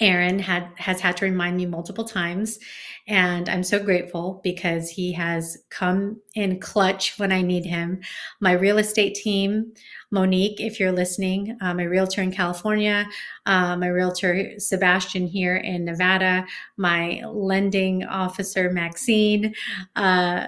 Aaron 0.00 0.40
had 0.40 0.68
has 0.76 1.00
had 1.00 1.16
to 1.18 1.24
remind 1.24 1.56
me 1.56 1.66
multiple 1.66 2.04
times 2.04 2.58
and 3.06 3.48
I'm 3.48 3.62
so 3.62 3.78
grateful 3.78 4.40
because 4.42 4.90
he 4.90 5.12
has 5.12 5.58
come 5.70 6.20
in 6.34 6.58
clutch 6.58 7.18
when 7.18 7.30
I 7.30 7.42
need 7.42 7.64
him. 7.64 8.00
My 8.40 8.52
real 8.52 8.78
estate 8.78 9.14
team, 9.14 9.72
Monique, 10.10 10.60
if 10.60 10.80
you're 10.80 10.90
listening, 10.90 11.56
uh, 11.60 11.74
my 11.74 11.84
realtor 11.84 12.22
in 12.22 12.32
California, 12.32 13.06
uh, 13.46 13.76
my 13.76 13.88
realtor 13.88 14.58
Sebastian 14.58 15.26
here 15.26 15.56
in 15.56 15.84
Nevada, 15.84 16.46
my 16.76 17.22
lending 17.26 18.04
officer 18.04 18.70
Maxine, 18.70 19.54
uh, 19.94 20.46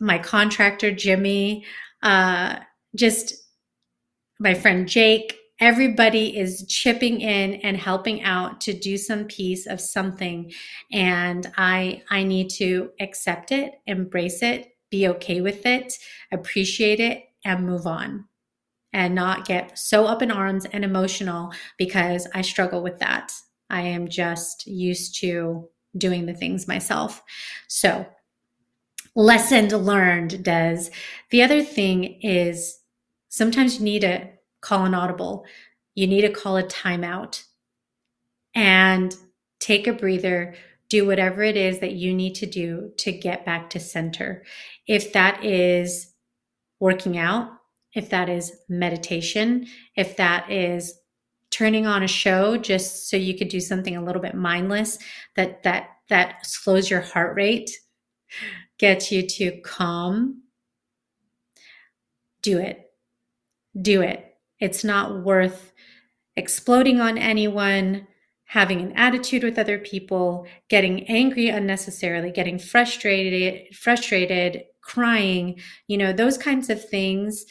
my 0.00 0.18
contractor 0.18 0.90
Jimmy, 0.90 1.64
uh, 2.02 2.56
just 2.96 3.34
my 4.40 4.54
friend 4.54 4.88
Jake, 4.88 5.38
everybody 5.60 6.36
is 6.36 6.66
chipping 6.68 7.20
in 7.20 7.54
and 7.54 7.76
helping 7.76 8.22
out 8.22 8.60
to 8.60 8.72
do 8.72 8.96
some 8.96 9.24
piece 9.24 9.66
of 9.66 9.80
something. 9.80 10.52
And 10.92 11.50
i 11.56 12.02
i 12.10 12.22
need 12.24 12.50
to 12.50 12.90
accept 13.00 13.52
it 13.52 13.74
embrace 13.86 14.42
it 14.42 14.68
be 14.90 15.08
okay 15.08 15.40
with 15.40 15.64
it 15.66 15.92
appreciate 16.32 17.00
it 17.00 17.24
and 17.44 17.66
move 17.66 17.86
on. 17.86 18.24
And 18.92 19.14
not 19.14 19.44
get 19.44 19.76
so 19.76 20.06
up 20.06 20.22
in 20.22 20.30
arms 20.30 20.66
and 20.66 20.84
emotional 20.84 21.52
because 21.78 22.28
i 22.34 22.42
struggle 22.42 22.82
with 22.82 22.98
that. 23.00 23.32
I 23.70 23.82
am 23.82 24.08
just 24.08 24.66
used 24.66 25.18
to 25.20 25.68
doing 25.96 26.26
the 26.26 26.34
things 26.34 26.68
myself. 26.68 27.22
So 27.68 28.06
lesson 29.14 29.68
learned 29.68 30.42
des. 30.42 30.90
The 31.30 31.42
other 31.42 31.62
thing 31.62 32.20
is 32.20 32.80
sometimes 33.34 33.78
you 33.78 33.84
need 33.84 34.02
to 34.02 34.28
call 34.60 34.84
an 34.84 34.94
audible. 34.94 35.44
You 35.96 36.06
need 36.06 36.20
to 36.20 36.30
call 36.30 36.56
a 36.56 36.62
timeout 36.62 37.42
and 38.54 39.12
take 39.58 39.88
a 39.88 39.92
breather, 39.92 40.54
do 40.88 41.04
whatever 41.04 41.42
it 41.42 41.56
is 41.56 41.80
that 41.80 41.94
you 41.94 42.14
need 42.14 42.36
to 42.36 42.46
do 42.46 42.92
to 42.98 43.10
get 43.10 43.44
back 43.44 43.70
to 43.70 43.80
center. 43.80 44.44
If 44.86 45.12
that 45.14 45.44
is 45.44 46.12
working 46.78 47.18
out, 47.18 47.50
if 47.92 48.08
that 48.10 48.28
is 48.28 48.52
meditation, 48.68 49.66
if 49.96 50.16
that 50.16 50.48
is 50.48 50.94
turning 51.50 51.86
on 51.86 52.04
a 52.04 52.08
show 52.08 52.56
just 52.56 53.08
so 53.08 53.16
you 53.16 53.36
could 53.36 53.48
do 53.48 53.60
something 53.60 53.96
a 53.96 54.04
little 54.04 54.22
bit 54.22 54.34
mindless 54.34 54.98
that 55.34 55.64
that 55.64 55.88
that 56.08 56.46
slows 56.46 56.88
your 56.88 57.00
heart 57.00 57.34
rate, 57.34 57.70
gets 58.78 59.10
you 59.10 59.26
to 59.26 59.60
calm, 59.62 60.42
do 62.42 62.58
it. 62.58 62.83
Do 63.80 64.02
it. 64.02 64.36
It's 64.60 64.84
not 64.84 65.24
worth 65.24 65.72
exploding 66.36 67.00
on 67.00 67.18
anyone, 67.18 68.06
having 68.46 68.80
an 68.80 68.92
attitude 68.92 69.42
with 69.42 69.58
other 69.58 69.78
people, 69.78 70.46
getting 70.68 71.08
angry 71.08 71.48
unnecessarily, 71.48 72.30
getting 72.30 72.58
frustrated, 72.58 73.74
frustrated, 73.74 74.64
crying, 74.80 75.60
you 75.88 75.96
know, 75.96 76.12
those 76.12 76.38
kinds 76.38 76.70
of 76.70 76.88
things 76.88 77.46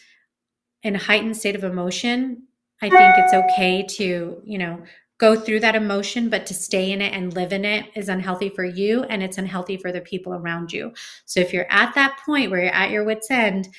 in 0.83 0.95
a 0.95 0.99
heightened 0.99 1.35
state 1.35 1.55
of 1.55 1.63
emotion, 1.63 2.43
I 2.81 2.89
think 2.89 3.15
it's 3.17 3.33
okay 3.33 3.85
to, 3.97 4.41
you 4.43 4.57
know, 4.57 4.83
go 5.17 5.35
through 5.35 5.61
that 5.61 5.75
emotion, 5.75 6.29
but 6.29 6.45
to 6.47 6.53
stay 6.53 6.91
in 6.91 7.01
it 7.01 7.13
and 7.13 7.33
live 7.33 7.53
in 7.53 7.63
it 7.63 7.85
is 7.95 8.09
unhealthy 8.09 8.49
for 8.49 8.65
you 8.65 9.03
and 9.03 9.23
it's 9.23 9.37
unhealthy 9.37 9.77
for 9.77 9.91
the 9.91 10.01
people 10.01 10.33
around 10.33 10.73
you. 10.73 10.91
So 11.25 11.39
if 11.39 11.53
you're 11.53 11.71
at 11.71 11.95
that 11.95 12.19
point 12.25 12.51
where 12.51 12.61
you're 12.61 12.73
at 12.73 12.91
your 12.91 13.05
wits' 13.05 13.31
end, 13.31 13.69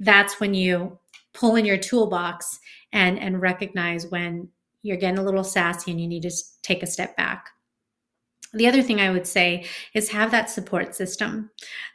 that's 0.00 0.40
when 0.40 0.54
you 0.54 0.98
pull 1.38 1.56
in 1.56 1.64
your 1.64 1.78
toolbox 1.78 2.58
and 2.92 3.18
and 3.18 3.40
recognize 3.40 4.06
when 4.06 4.48
you're 4.82 4.96
getting 4.96 5.18
a 5.18 5.24
little 5.24 5.44
sassy 5.44 5.90
and 5.90 6.00
you 6.00 6.08
need 6.08 6.22
to 6.22 6.32
take 6.62 6.82
a 6.82 6.86
step 6.86 7.16
back. 7.16 7.50
The 8.54 8.66
other 8.66 8.82
thing 8.82 9.00
I 9.00 9.10
would 9.10 9.26
say 9.26 9.66
is 9.94 10.08
have 10.08 10.30
that 10.30 10.48
support 10.48 10.94
system. 10.94 11.50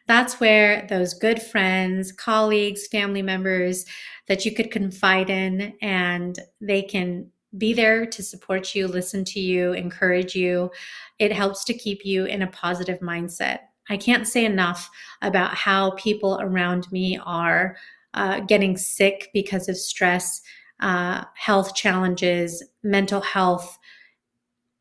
That's 0.08 0.40
where 0.40 0.86
those 0.88 1.16
good 1.16 1.42
friends, 1.42 2.12
colleagues, 2.12 2.88
family 2.88 3.24
members 3.24 3.86
that 4.28 4.46
you 4.46 4.54
could 4.54 4.70
confide 4.70 5.30
in 5.30 5.74
and 5.82 6.38
they 6.62 6.84
can 6.84 7.32
be 7.58 7.74
there 7.74 8.06
to 8.06 8.24
support 8.24 8.76
you, 8.76 8.88
listen 8.88 9.26
to 9.26 9.40
you, 9.40 9.74
encourage 9.74 10.36
you. 10.36 10.72
It 11.20 11.32
helps 11.32 11.64
to 11.66 11.74
keep 11.74 12.06
you 12.06 12.26
in 12.26 12.44
a 12.44 12.48
positive 12.48 13.00
mindset. 13.00 13.60
I 13.90 13.98
can't 13.98 14.28
say 14.28 14.46
enough 14.46 14.90
about 15.22 15.54
how 15.56 15.92
people 15.92 16.40
around 16.42 16.92
me 16.92 17.20
are 17.26 17.76
uh, 18.14 18.42
getting 18.42 18.78
sick 18.78 19.30
because 19.34 19.68
of 19.70 19.78
stress, 19.78 20.42
uh, 20.80 21.24
health 21.36 21.76
challenges, 21.76 22.64
mental 22.84 23.22
health, 23.22 23.78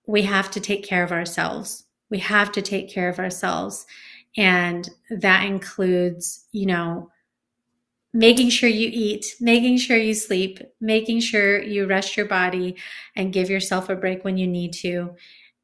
we 0.06 0.22
have 0.22 0.50
to 0.50 0.60
take 0.60 0.84
care 0.84 1.02
of 1.02 1.12
ourselves. 1.12 1.84
We 2.10 2.18
have 2.18 2.52
to 2.52 2.62
take 2.62 2.90
care 2.90 3.08
of 3.08 3.18
ourselves. 3.18 3.86
And 4.36 4.88
that 5.10 5.44
includes, 5.46 6.46
you 6.52 6.66
know, 6.66 7.10
making 8.14 8.50
sure 8.50 8.68
you 8.68 8.90
eat, 8.92 9.24
making 9.40 9.78
sure 9.78 9.96
you 9.96 10.14
sleep, 10.14 10.58
making 10.80 11.20
sure 11.20 11.62
you 11.62 11.86
rest 11.86 12.16
your 12.16 12.26
body 12.26 12.76
and 13.16 13.32
give 13.32 13.48
yourself 13.48 13.88
a 13.88 13.96
break 13.96 14.24
when 14.24 14.36
you 14.36 14.46
need 14.46 14.72
to. 14.72 15.14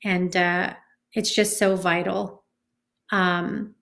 And 0.04 0.34
uh, 0.34 0.74
it's 1.12 1.34
just 1.34 1.58
so 1.58 1.76
vital. 1.76 2.44
Um, 3.10 3.74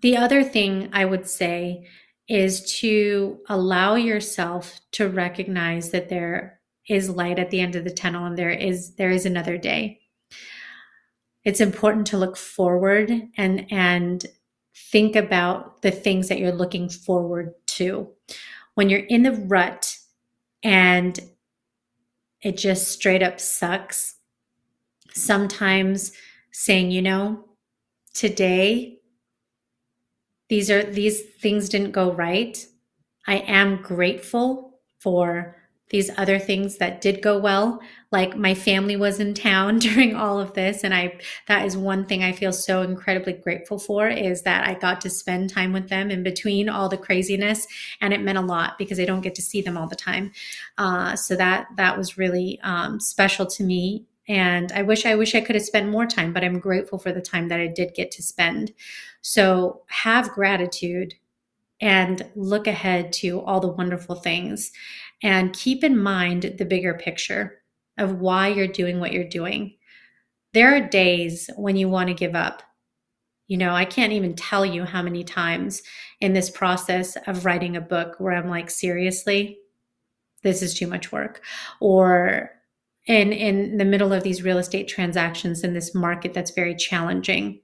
the 0.00 0.16
other 0.16 0.42
thing 0.42 0.88
I 0.92 1.04
would 1.04 1.28
say 1.28 1.86
is 2.32 2.78
to 2.80 3.38
allow 3.50 3.94
yourself 3.94 4.80
to 4.90 5.06
recognize 5.06 5.90
that 5.90 6.08
there 6.08 6.58
is 6.88 7.10
light 7.10 7.38
at 7.38 7.50
the 7.50 7.60
end 7.60 7.76
of 7.76 7.84
the 7.84 7.90
tunnel 7.90 8.24
and 8.24 8.38
there 8.38 8.48
is 8.48 8.94
there 8.94 9.10
is 9.10 9.26
another 9.26 9.58
day. 9.58 10.00
It's 11.44 11.60
important 11.60 12.06
to 12.06 12.16
look 12.16 12.38
forward 12.38 13.12
and 13.36 13.70
and 13.70 14.24
think 14.74 15.14
about 15.14 15.82
the 15.82 15.90
things 15.90 16.28
that 16.28 16.38
you're 16.38 16.52
looking 16.52 16.88
forward 16.88 17.52
to. 17.66 18.08
When 18.76 18.88
you're 18.88 19.00
in 19.00 19.24
the 19.24 19.32
rut 19.32 19.94
and 20.62 21.20
it 22.40 22.56
just 22.56 22.88
straight 22.88 23.22
up 23.22 23.40
sucks 23.40 24.16
sometimes 25.12 26.12
saying 26.50 26.90
you 26.90 27.02
know 27.02 27.44
today 28.14 29.01
these 30.48 30.70
are 30.70 30.82
these 30.82 31.20
things 31.40 31.68
didn't 31.68 31.92
go 31.92 32.12
right. 32.12 32.64
I 33.26 33.36
am 33.38 33.82
grateful 33.82 34.80
for 34.98 35.56
these 35.92 36.10
other 36.16 36.38
things 36.38 36.78
that 36.78 37.02
did 37.02 37.20
go 37.22 37.38
well. 37.38 37.80
Like 38.10 38.36
my 38.36 38.54
family 38.54 38.96
was 38.96 39.20
in 39.20 39.34
town 39.34 39.78
during 39.78 40.16
all 40.16 40.40
of 40.40 40.54
this 40.54 40.84
and 40.84 40.94
i 40.94 41.18
that 41.48 41.64
is 41.64 41.76
one 41.76 42.04
thing 42.06 42.22
i 42.22 42.32
feel 42.32 42.52
so 42.52 42.82
incredibly 42.82 43.32
grateful 43.34 43.78
for 43.78 44.08
is 44.08 44.42
that 44.42 44.66
i 44.66 44.74
got 44.74 45.00
to 45.02 45.10
spend 45.10 45.50
time 45.50 45.72
with 45.72 45.88
them 45.88 46.10
in 46.10 46.22
between 46.22 46.68
all 46.68 46.88
the 46.88 46.96
craziness 46.96 47.66
and 48.00 48.12
it 48.12 48.20
meant 48.20 48.38
a 48.38 48.42
lot 48.42 48.76
because 48.78 48.98
i 49.00 49.04
don't 49.04 49.22
get 49.22 49.34
to 49.34 49.42
see 49.42 49.62
them 49.62 49.76
all 49.76 49.86
the 49.86 49.96
time. 49.96 50.32
Uh, 50.78 51.14
so 51.16 51.36
that 51.36 51.68
that 51.76 51.96
was 51.96 52.18
really 52.18 52.58
um, 52.62 52.98
special 53.00 53.46
to 53.46 53.62
me 53.62 54.04
and 54.28 54.72
i 54.72 54.82
wish 54.82 55.04
i 55.04 55.14
wish 55.14 55.34
i 55.34 55.40
could 55.40 55.54
have 55.54 55.64
spent 55.64 55.88
more 55.88 56.06
time 56.06 56.32
but 56.32 56.44
i'm 56.44 56.58
grateful 56.58 56.98
for 56.98 57.12
the 57.12 57.20
time 57.20 57.48
that 57.48 57.60
i 57.60 57.66
did 57.66 57.94
get 57.94 58.10
to 58.10 58.22
spend 58.22 58.72
so 59.20 59.82
have 59.88 60.30
gratitude 60.30 61.14
and 61.82 62.24
look 62.36 62.68
ahead 62.68 63.12
to 63.12 63.40
all 63.40 63.58
the 63.58 63.66
wonderful 63.68 64.14
things 64.14 64.70
and 65.22 65.52
keep 65.52 65.82
in 65.82 65.98
mind 65.98 66.54
the 66.56 66.64
bigger 66.64 66.94
picture 66.94 67.62
of 67.98 68.20
why 68.20 68.48
you're 68.48 68.68
doing 68.68 69.00
what 69.00 69.12
you're 69.12 69.24
doing. 69.24 69.74
There 70.54 70.74
are 70.74 70.88
days 70.88 71.50
when 71.56 71.76
you 71.76 71.88
want 71.88 72.08
to 72.08 72.14
give 72.14 72.34
up. 72.34 72.62
You 73.48 73.58
know, 73.58 73.74
I 73.74 73.84
can't 73.84 74.12
even 74.12 74.34
tell 74.34 74.64
you 74.64 74.84
how 74.84 75.02
many 75.02 75.24
times 75.24 75.82
in 76.20 76.32
this 76.32 76.50
process 76.50 77.16
of 77.26 77.44
writing 77.44 77.76
a 77.76 77.80
book 77.80 78.14
where 78.18 78.32
I'm 78.32 78.48
like, 78.48 78.70
seriously, 78.70 79.58
this 80.42 80.62
is 80.62 80.74
too 80.74 80.86
much 80.86 81.12
work. 81.12 81.42
Or 81.80 82.50
in 83.06 83.32
in 83.32 83.78
the 83.78 83.84
middle 83.84 84.12
of 84.12 84.22
these 84.22 84.42
real 84.42 84.58
estate 84.58 84.88
transactions 84.88 85.64
in 85.64 85.74
this 85.74 85.94
market 85.94 86.34
that's 86.34 86.52
very 86.52 86.74
challenging 86.74 87.60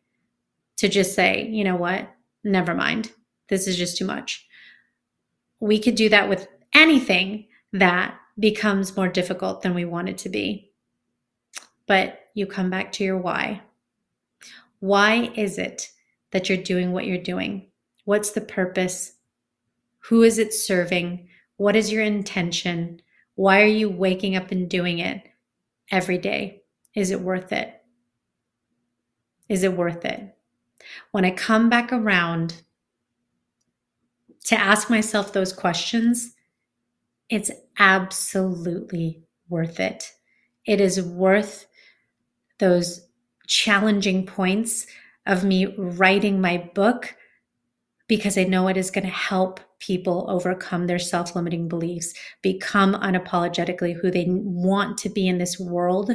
to 0.77 0.89
just 0.89 1.15
say, 1.15 1.47
you 1.47 1.65
know 1.65 1.77
what? 1.77 2.09
Never 2.45 2.75
mind. 2.75 3.13
This 3.49 3.67
is 3.67 3.77
just 3.77 3.97
too 3.97 4.05
much. 4.05 4.47
We 5.61 5.79
could 5.79 5.97
do 5.97 6.09
that 6.09 6.29
with 6.29 6.49
anything 6.73 7.47
that 7.73 8.17
becomes 8.39 8.97
more 8.97 9.09
difficult 9.09 9.63
than 9.63 9.75
we 9.75 9.85
want 9.85 10.09
it 10.09 10.19
to 10.19 10.29
be. 10.29 10.71
But 11.87 12.21
you 12.35 12.47
come 12.47 12.71
back 12.71 12.93
to 12.93 13.05
your 13.05 13.17
why. 13.17 13.63
Why 14.81 15.33
is 15.35 15.59
it 15.59 15.91
that 16.31 16.49
you're 16.49 16.59
doing 16.59 16.93
what 16.93 17.07
you're 17.07 17.19
doing? 17.19 17.67
What's 18.05 18.31
the 18.31 18.41
purpose? 18.41 19.15
Who 20.01 20.23
is 20.23 20.39
it 20.39 20.55
serving? 20.55 21.29
What 21.57 21.75
is 21.75 21.91
your 21.91 22.05
intention? 22.05 23.03
Why 23.35 23.63
are 23.63 23.67
you 23.67 23.89
waking 23.89 24.37
up 24.37 24.53
and 24.53 24.69
doing 24.69 25.01
it 25.01 25.28
every 25.91 26.19
day? 26.19 26.63
Is 26.95 27.11
it 27.11 27.21
worth 27.21 27.53
it? 27.53 27.75
Is 29.49 29.63
it 29.63 29.73
worth 29.73 30.05
it? 30.05 30.37
When 31.11 31.25
I 31.25 31.31
come 31.31 31.69
back 31.69 31.93
around 31.93 32.63
to 34.45 34.59
ask 34.59 34.91
myself 34.91 35.33
those 35.33 35.53
questions, 35.53 36.35
it's 37.29 37.51
absolutely 37.79 39.23
worth 39.49 39.81
it. 39.81 40.13
It 40.65 40.81
is 40.81 41.03
worth 41.03 41.67
those 42.59 43.07
challenging 43.47 44.27
points 44.27 44.87
of 45.27 45.45
me 45.45 45.67
writing 45.77 46.41
my 46.41 46.71
book 46.75 47.15
because 48.07 48.39
I 48.39 48.45
know 48.45 48.69
it 48.69 48.77
is 48.77 48.91
going 48.91 49.05
to 49.05 49.13
help 49.13 49.61
people 49.79 50.27
overcome 50.29 50.87
their 50.87 50.99
self 50.99 51.35
limiting 51.35 51.69
beliefs, 51.69 52.15
become 52.43 52.95
unapologetically 52.95 53.95
who 53.95 54.11
they 54.11 54.27
want 54.29 54.99
to 54.99 55.09
be 55.09 55.29
in 55.29 55.39
this 55.39 55.59
world, 55.59 56.11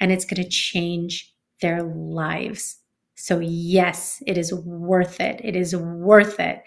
and 0.00 0.12
it's 0.12 0.24
going 0.24 0.42
to 0.42 0.48
change 0.48 1.34
their 1.60 1.82
lives. 1.82 2.78
So, 3.14 3.38
yes, 3.38 4.22
it 4.26 4.38
is 4.38 4.52
worth 4.54 5.20
it. 5.20 5.40
It 5.44 5.54
is 5.54 5.76
worth 5.76 6.40
it. 6.40 6.62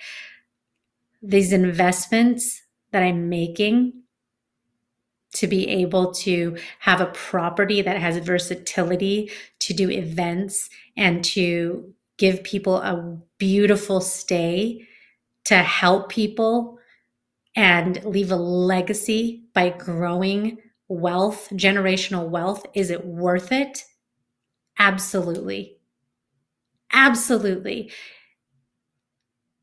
These 1.22 1.54
investments 1.54 2.62
that 2.92 3.02
I'm 3.02 3.28
making 3.30 3.94
to 5.34 5.48
be 5.48 5.68
able 5.68 6.14
to 6.14 6.56
have 6.80 7.02
a 7.02 7.08
property 7.08 7.82
that 7.82 7.98
has 7.98 8.18
versatility 8.18 9.32
to 9.60 9.74
do 9.74 9.90
events 9.90 10.70
and 10.96 11.24
to 11.26 11.92
give 12.18 12.44
people 12.44 12.78
a 12.78 13.18
beautiful 13.40 14.00
stay 14.00 14.88
to 15.46 15.56
help 15.58 16.10
people 16.10 16.80
and 17.56 18.04
leave 18.06 18.32
a 18.32 18.36
legacy 18.38 19.46
by 19.54 19.70
growing 19.70 20.58
wealth, 20.90 21.50
generational 21.54 22.30
wealth. 22.30 22.66
Is 22.74 22.92
it 22.92 23.06
worth 23.06 23.52
it? 23.52 23.86
Absolutely. 24.80 25.78
Absolutely. 26.94 27.92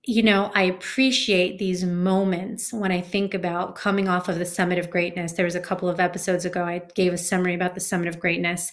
You 0.07 0.23
know, 0.23 0.51
I 0.55 0.63
appreciate 0.63 1.59
these 1.59 1.85
moments 1.85 2.73
when 2.73 2.91
I 2.91 3.03
think 3.03 3.35
about 3.35 3.75
coming 3.75 4.09
off 4.09 4.31
of 4.31 4.39
the 4.39 4.47
Summit 4.47 4.79
of 4.79 4.89
Greatness. 4.91 5.33
There 5.33 5.45
was 5.45 5.55
a 5.55 5.61
couple 5.61 5.91
of 5.91 6.01
episodes 6.01 6.47
ago 6.47 6.65
I 6.65 6.81
gave 6.95 7.13
a 7.13 7.19
summary 7.19 7.55
about 7.55 7.75
the 7.75 7.81
Summit 7.83 8.09
of 8.09 8.19
Greatness 8.19 8.73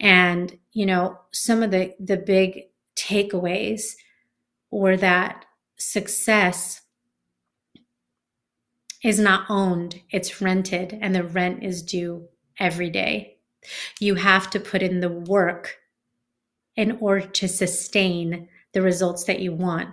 and, 0.00 0.56
you 0.72 0.84
know, 0.84 1.18
some 1.32 1.62
of 1.62 1.70
the 1.70 1.94
the 1.98 2.18
big 2.18 2.64
takeaways 2.94 3.92
were 4.70 4.98
that 4.98 5.45
success 5.76 6.82
is 9.04 9.18
not 9.18 9.46
owned, 9.48 10.00
it's 10.10 10.40
rented 10.40 10.98
and 11.00 11.14
the 11.14 11.24
rent 11.24 11.62
is 11.62 11.82
due 11.82 12.28
every 12.58 12.90
day. 12.90 13.36
You 14.00 14.14
have 14.16 14.50
to 14.50 14.60
put 14.60 14.82
in 14.82 15.00
the 15.00 15.10
work 15.10 15.76
in 16.76 16.98
order 17.00 17.26
to 17.26 17.48
sustain 17.48 18.48
the 18.72 18.82
results 18.82 19.24
that 19.24 19.40
you 19.40 19.52
want. 19.52 19.90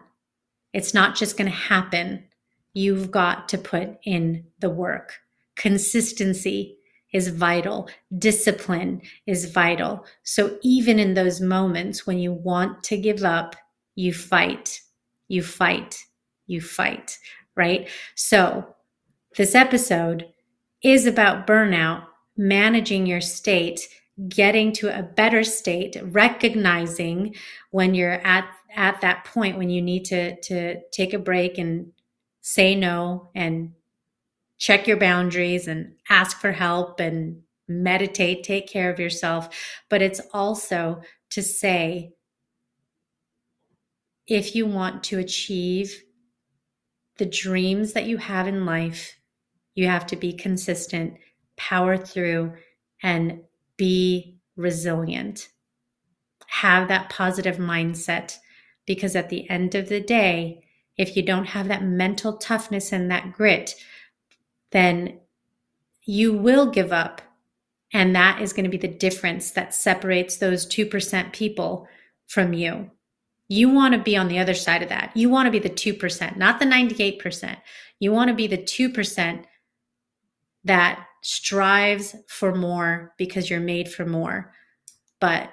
It's 0.74 0.94
not 0.94 1.16
just 1.16 1.38
going 1.38 1.50
to 1.50 1.56
happen. 1.56 2.26
You've 2.74 3.12
got 3.12 3.50
to 3.50 3.58
put 3.58 3.98
in 4.04 4.46
the 4.60 4.70
work. 4.70 5.20
Consistency 5.56 6.78
is 7.14 7.28
vital. 7.28 7.90
Discipline 8.18 9.02
is 9.28 9.52
vital. 9.52 10.06
So 10.24 10.58
even 10.64 11.00
in 11.00 11.14
those 11.14 11.40
moments 11.40 12.08
when 12.08 12.18
you 12.18 12.34
want 12.34 12.84
to 12.86 12.98
give 12.98 13.24
up, 13.24 13.56
you 13.96 14.14
fight, 14.14 14.82
you 15.28 15.44
fight, 15.44 16.06
you 16.48 16.62
fight, 16.62 17.18
right? 17.56 17.90
So 18.16 18.76
this 19.38 19.56
episode 19.56 20.28
is 20.84 21.06
about 21.06 21.48
burnout, 21.48 22.06
managing 22.38 23.06
your 23.06 23.22
state, 23.22 23.88
getting 24.28 24.72
to 24.74 24.98
a 24.98 25.04
better 25.04 25.44
state, 25.44 25.98
recognizing 26.04 27.36
when 27.72 27.94
you're 27.94 28.26
at 28.26 28.48
at 28.76 29.02
that 29.02 29.24
point 29.26 29.58
when 29.58 29.70
you 29.70 29.82
need 29.82 30.06
to 30.06 30.40
to 30.42 30.82
take 30.92 31.14
a 31.14 31.20
break 31.20 31.58
and 31.58 31.92
say 32.42 32.76
no 32.76 33.30
and 33.36 33.72
check 34.58 34.88
your 34.88 34.98
boundaries 34.98 35.68
and 35.68 35.94
ask 36.10 36.40
for 36.40 36.52
help 36.52 37.00
and 37.00 37.42
meditate, 37.68 38.44
take 38.44 38.68
care 38.68 38.90
of 38.90 39.00
yourself. 39.00 39.50
But 39.90 40.02
it's 40.02 40.22
also 40.34 41.02
to 41.32 41.42
say, 41.42 42.14
if 44.28 44.56
you 44.56 44.66
want 44.66 45.04
to 45.06 45.20
achieve 45.20 46.02
the 47.18 47.26
dreams 47.26 47.94
that 47.94 48.06
you 48.06 48.18
have 48.18 48.48
in 48.48 48.66
life, 48.66 49.16
you 49.76 49.88
have 49.88 50.08
to 50.08 50.16
be 50.16 50.34
consistent, 50.34 51.16
power 51.58 51.98
through, 51.98 52.54
and 53.02 53.42
be 53.78 54.40
resilient. 54.56 55.50
Have 56.48 56.88
that 56.88 57.10
positive 57.10 57.58
mindset 57.58 58.38
because 58.86 59.16
at 59.16 59.30
the 59.30 59.50
end 59.50 59.76
of 59.76 59.90
the 59.90 60.00
day, 60.00 60.64
if 60.98 61.16
you 61.16 61.24
don't 61.24 61.46
have 61.46 61.68
that 61.68 61.84
mental 61.84 62.38
toughness 62.38 62.92
and 62.92 63.10
that 63.10 63.34
grit, 63.34 63.76
then 64.72 65.20
you 66.04 66.34
will 66.34 66.70
give 66.70 66.92
up. 66.92 67.22
And 67.92 68.16
that 68.16 68.42
is 68.42 68.54
going 68.54 68.64
to 68.64 68.70
be 68.70 68.78
the 68.78 68.88
difference 68.88 69.52
that 69.52 69.74
separates 69.74 70.38
those 70.38 70.66
2% 70.68 71.32
people 71.34 71.88
from 72.28 72.54
you. 72.54 72.92
You 73.50 73.70
want 73.70 73.94
to 73.94 74.00
be 74.00 74.18
on 74.18 74.28
the 74.28 74.40
other 74.40 74.54
side 74.54 74.82
of 74.82 74.90
that. 74.90 75.12
You 75.16 75.30
want 75.30 75.48
to 75.48 75.52
be 75.52 75.60
the 75.60 75.70
2%, 75.70 76.38
not 76.38 76.60
the 76.60 76.66
98%. 76.66 77.58
You 78.00 78.12
want 78.12 78.30
to 78.30 78.34
be 78.34 78.48
the 78.48 78.58
2% 78.58 79.44
that 80.64 81.06
strives 81.22 82.16
for 82.28 82.56
more 82.56 83.14
because 83.18 83.50
you're 83.50 83.60
made 83.60 83.92
for 83.92 84.06
more. 84.06 84.54
But 85.20 85.52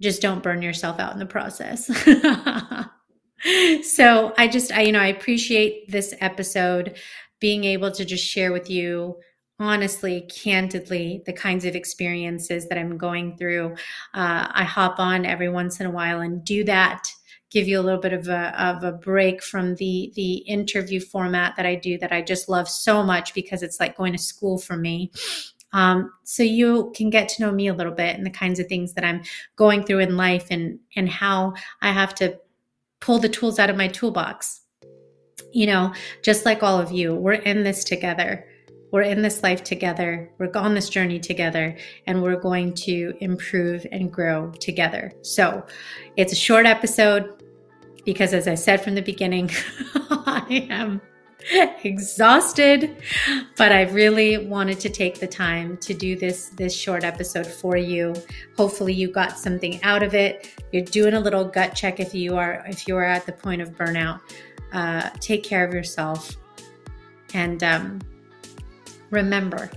just 0.00 0.22
don't 0.22 0.42
burn 0.42 0.62
yourself 0.62 0.98
out 0.98 1.12
in 1.12 1.18
the 1.18 1.26
process. 1.26 1.86
so 3.94 4.34
I 4.36 4.48
just, 4.48 4.72
I, 4.72 4.82
you 4.82 4.92
know, 4.92 5.00
I 5.00 5.06
appreciate 5.06 5.90
this 5.90 6.14
episode 6.20 6.98
being 7.40 7.64
able 7.64 7.90
to 7.92 8.04
just 8.04 8.24
share 8.24 8.52
with 8.52 8.70
you 8.70 9.16
honestly, 9.58 10.22
candidly, 10.22 11.22
the 11.26 11.32
kinds 11.32 11.64
of 11.64 11.74
experiences 11.74 12.68
that 12.68 12.78
I'm 12.78 12.98
going 12.98 13.36
through. 13.36 13.72
Uh, 14.14 14.48
I 14.50 14.64
hop 14.64 14.98
on 14.98 15.24
every 15.24 15.48
once 15.48 15.80
in 15.80 15.86
a 15.86 15.90
while 15.90 16.20
and 16.20 16.44
do 16.44 16.64
that. 16.64 17.08
Give 17.50 17.68
you 17.68 17.78
a 17.78 17.82
little 17.82 18.00
bit 18.00 18.12
of 18.12 18.28
a, 18.28 18.60
of 18.62 18.82
a 18.82 18.92
break 18.92 19.42
from 19.42 19.74
the 19.74 20.10
the 20.16 20.36
interview 20.36 21.00
format 21.00 21.54
that 21.56 21.66
I 21.66 21.74
do 21.74 21.98
that 21.98 22.10
I 22.10 22.22
just 22.22 22.48
love 22.48 22.68
so 22.68 23.02
much 23.02 23.34
because 23.34 23.62
it's 23.62 23.78
like 23.78 23.96
going 23.96 24.12
to 24.12 24.18
school 24.18 24.58
for 24.58 24.76
me. 24.76 25.12
Um, 25.74 26.12
so 26.24 26.42
you 26.42 26.92
can 26.96 27.10
get 27.10 27.28
to 27.30 27.42
know 27.42 27.52
me 27.52 27.68
a 27.68 27.74
little 27.74 27.92
bit 27.92 28.16
and 28.16 28.26
the 28.26 28.30
kinds 28.30 28.58
of 28.58 28.66
things 28.66 28.94
that 28.94 29.04
I'm 29.04 29.22
going 29.56 29.84
through 29.84 30.00
in 30.00 30.16
life 30.16 30.46
and 30.50 30.78
and 30.96 31.08
how 31.08 31.54
I 31.82 31.92
have 31.92 32.14
to 32.16 32.38
pull 33.00 33.18
the 33.18 33.28
tools 33.28 33.58
out 33.58 33.70
of 33.70 33.76
my 33.76 33.88
toolbox 33.88 34.62
you 35.52 35.66
know, 35.66 35.92
just 36.22 36.44
like 36.44 36.62
all 36.62 36.80
of 36.80 36.90
you, 36.90 37.14
we're 37.14 37.34
in 37.34 37.62
this 37.62 37.84
together. 37.84 38.46
We're 38.92 39.02
in 39.02 39.22
this 39.22 39.42
life 39.42 39.64
together. 39.64 40.30
We're 40.38 40.52
on 40.54 40.74
this 40.74 40.88
journey 40.88 41.18
together, 41.18 41.76
and 42.06 42.22
we're 42.22 42.40
going 42.40 42.74
to 42.74 43.14
improve 43.20 43.84
and 43.90 44.12
grow 44.12 44.52
together. 44.52 45.12
So 45.22 45.66
it's 46.16 46.32
a 46.32 46.36
short 46.36 46.66
episode 46.66 47.42
because, 48.04 48.32
as 48.34 48.46
I 48.46 48.54
said 48.54 48.80
from 48.80 48.94
the 48.94 49.02
beginning, 49.02 49.50
I 49.94 50.68
am 50.70 51.00
exhausted 51.82 53.02
but 53.56 53.72
i 53.72 53.82
really 53.82 54.46
wanted 54.46 54.78
to 54.78 54.88
take 54.88 55.18
the 55.18 55.26
time 55.26 55.76
to 55.78 55.92
do 55.92 56.14
this 56.14 56.50
this 56.50 56.72
short 56.72 57.02
episode 57.02 57.44
for 57.44 57.76
you 57.76 58.14
hopefully 58.56 58.92
you 58.92 59.10
got 59.10 59.36
something 59.36 59.82
out 59.82 60.04
of 60.04 60.14
it 60.14 60.54
you're 60.70 60.84
doing 60.84 61.14
a 61.14 61.18
little 61.18 61.44
gut 61.44 61.74
check 61.74 61.98
if 61.98 62.14
you 62.14 62.36
are 62.36 62.64
if 62.68 62.86
you 62.86 62.96
are 62.96 63.02
at 63.02 63.26
the 63.26 63.32
point 63.32 63.60
of 63.60 63.70
burnout 63.70 64.20
uh, 64.72 65.10
take 65.20 65.42
care 65.42 65.64
of 65.64 65.72
yourself. 65.72 66.36
And 67.34 67.62
um, 67.62 68.00
remember 69.12 69.70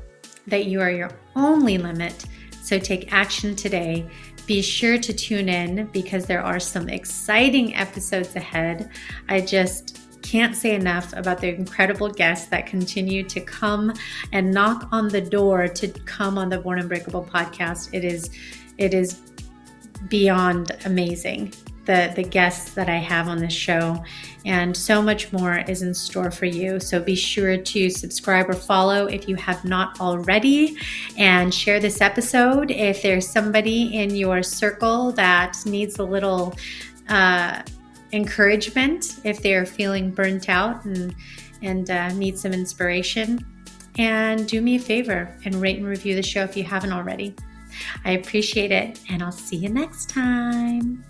that 0.47 0.65
you 0.65 0.81
are 0.81 0.89
your 0.89 1.11
only 1.35 1.77
limit. 1.77 2.25
So 2.63 2.79
take 2.79 3.13
action 3.13 3.55
today. 3.55 4.09
Be 4.47 4.61
sure 4.61 4.97
to 4.97 5.13
tune 5.13 5.49
in 5.49 5.85
because 5.87 6.25
there 6.25 6.41
are 6.41 6.59
some 6.59 6.89
exciting 6.89 7.75
episodes 7.75 8.35
ahead. 8.35 8.89
I 9.29 9.41
just 9.41 9.99
can't 10.23 10.55
say 10.55 10.73
enough 10.73 11.13
about 11.13 11.39
the 11.39 11.53
incredible 11.53 12.09
guests 12.09 12.47
that 12.47 12.65
continue 12.65 13.23
to 13.23 13.39
come 13.41 13.93
and 14.31 14.51
knock 14.51 14.87
on 14.91 15.07
the 15.07 15.21
door 15.21 15.67
to 15.67 15.87
come 15.87 16.39
on 16.39 16.49
the 16.49 16.57
Born 16.57 16.79
Unbreakable 16.79 17.25
podcast. 17.25 17.89
It 17.93 18.03
is 18.03 18.31
it 18.77 18.93
is 18.93 19.21
beyond 20.09 20.71
amazing 20.85 21.53
the 21.85 22.11
the 22.15 22.23
guests 22.23 22.71
that 22.73 22.89
I 22.89 22.97
have 22.97 23.27
on 23.27 23.37
this 23.37 23.53
show 23.53 24.03
and 24.45 24.77
so 24.77 25.01
much 25.01 25.33
more 25.33 25.57
is 25.67 25.81
in 25.81 25.93
store 25.93 26.29
for 26.29 26.45
you. 26.45 26.79
So 26.79 27.01
be 27.01 27.15
sure 27.15 27.57
to 27.57 27.89
subscribe 27.89 28.47
or 28.49 28.53
follow 28.53 29.07
if 29.07 29.27
you 29.27 29.35
have 29.37 29.65
not 29.65 29.99
already 29.99 30.77
and 31.17 31.53
share 31.53 31.79
this 31.79 31.99
episode 31.99 32.69
if 32.69 33.01
there's 33.01 33.27
somebody 33.27 33.97
in 33.97 34.15
your 34.15 34.43
circle 34.43 35.11
that 35.13 35.57
needs 35.65 35.97
a 35.97 36.03
little 36.03 36.53
uh, 37.09 37.63
encouragement 38.13 39.19
if 39.23 39.41
they're 39.41 39.65
feeling 39.65 40.11
burnt 40.11 40.47
out 40.47 40.85
and 40.85 41.15
and 41.61 41.89
uh, 41.89 42.09
need 42.13 42.37
some 42.37 42.53
inspiration. 42.53 43.39
And 43.97 44.45
do 44.47 44.61
me 44.61 44.75
a 44.75 44.79
favor 44.79 45.33
and 45.45 45.55
rate 45.55 45.77
and 45.77 45.87
review 45.87 46.15
the 46.15 46.21
show 46.21 46.43
if 46.43 46.57
you 46.57 46.65
haven't 46.65 46.91
already. 46.91 47.33
I 48.03 48.11
appreciate 48.11 48.71
it, 48.71 48.99
and 49.09 49.23
I'll 49.23 49.31
see 49.31 49.55
you 49.55 49.69
next 49.69 50.09
time. 50.09 51.03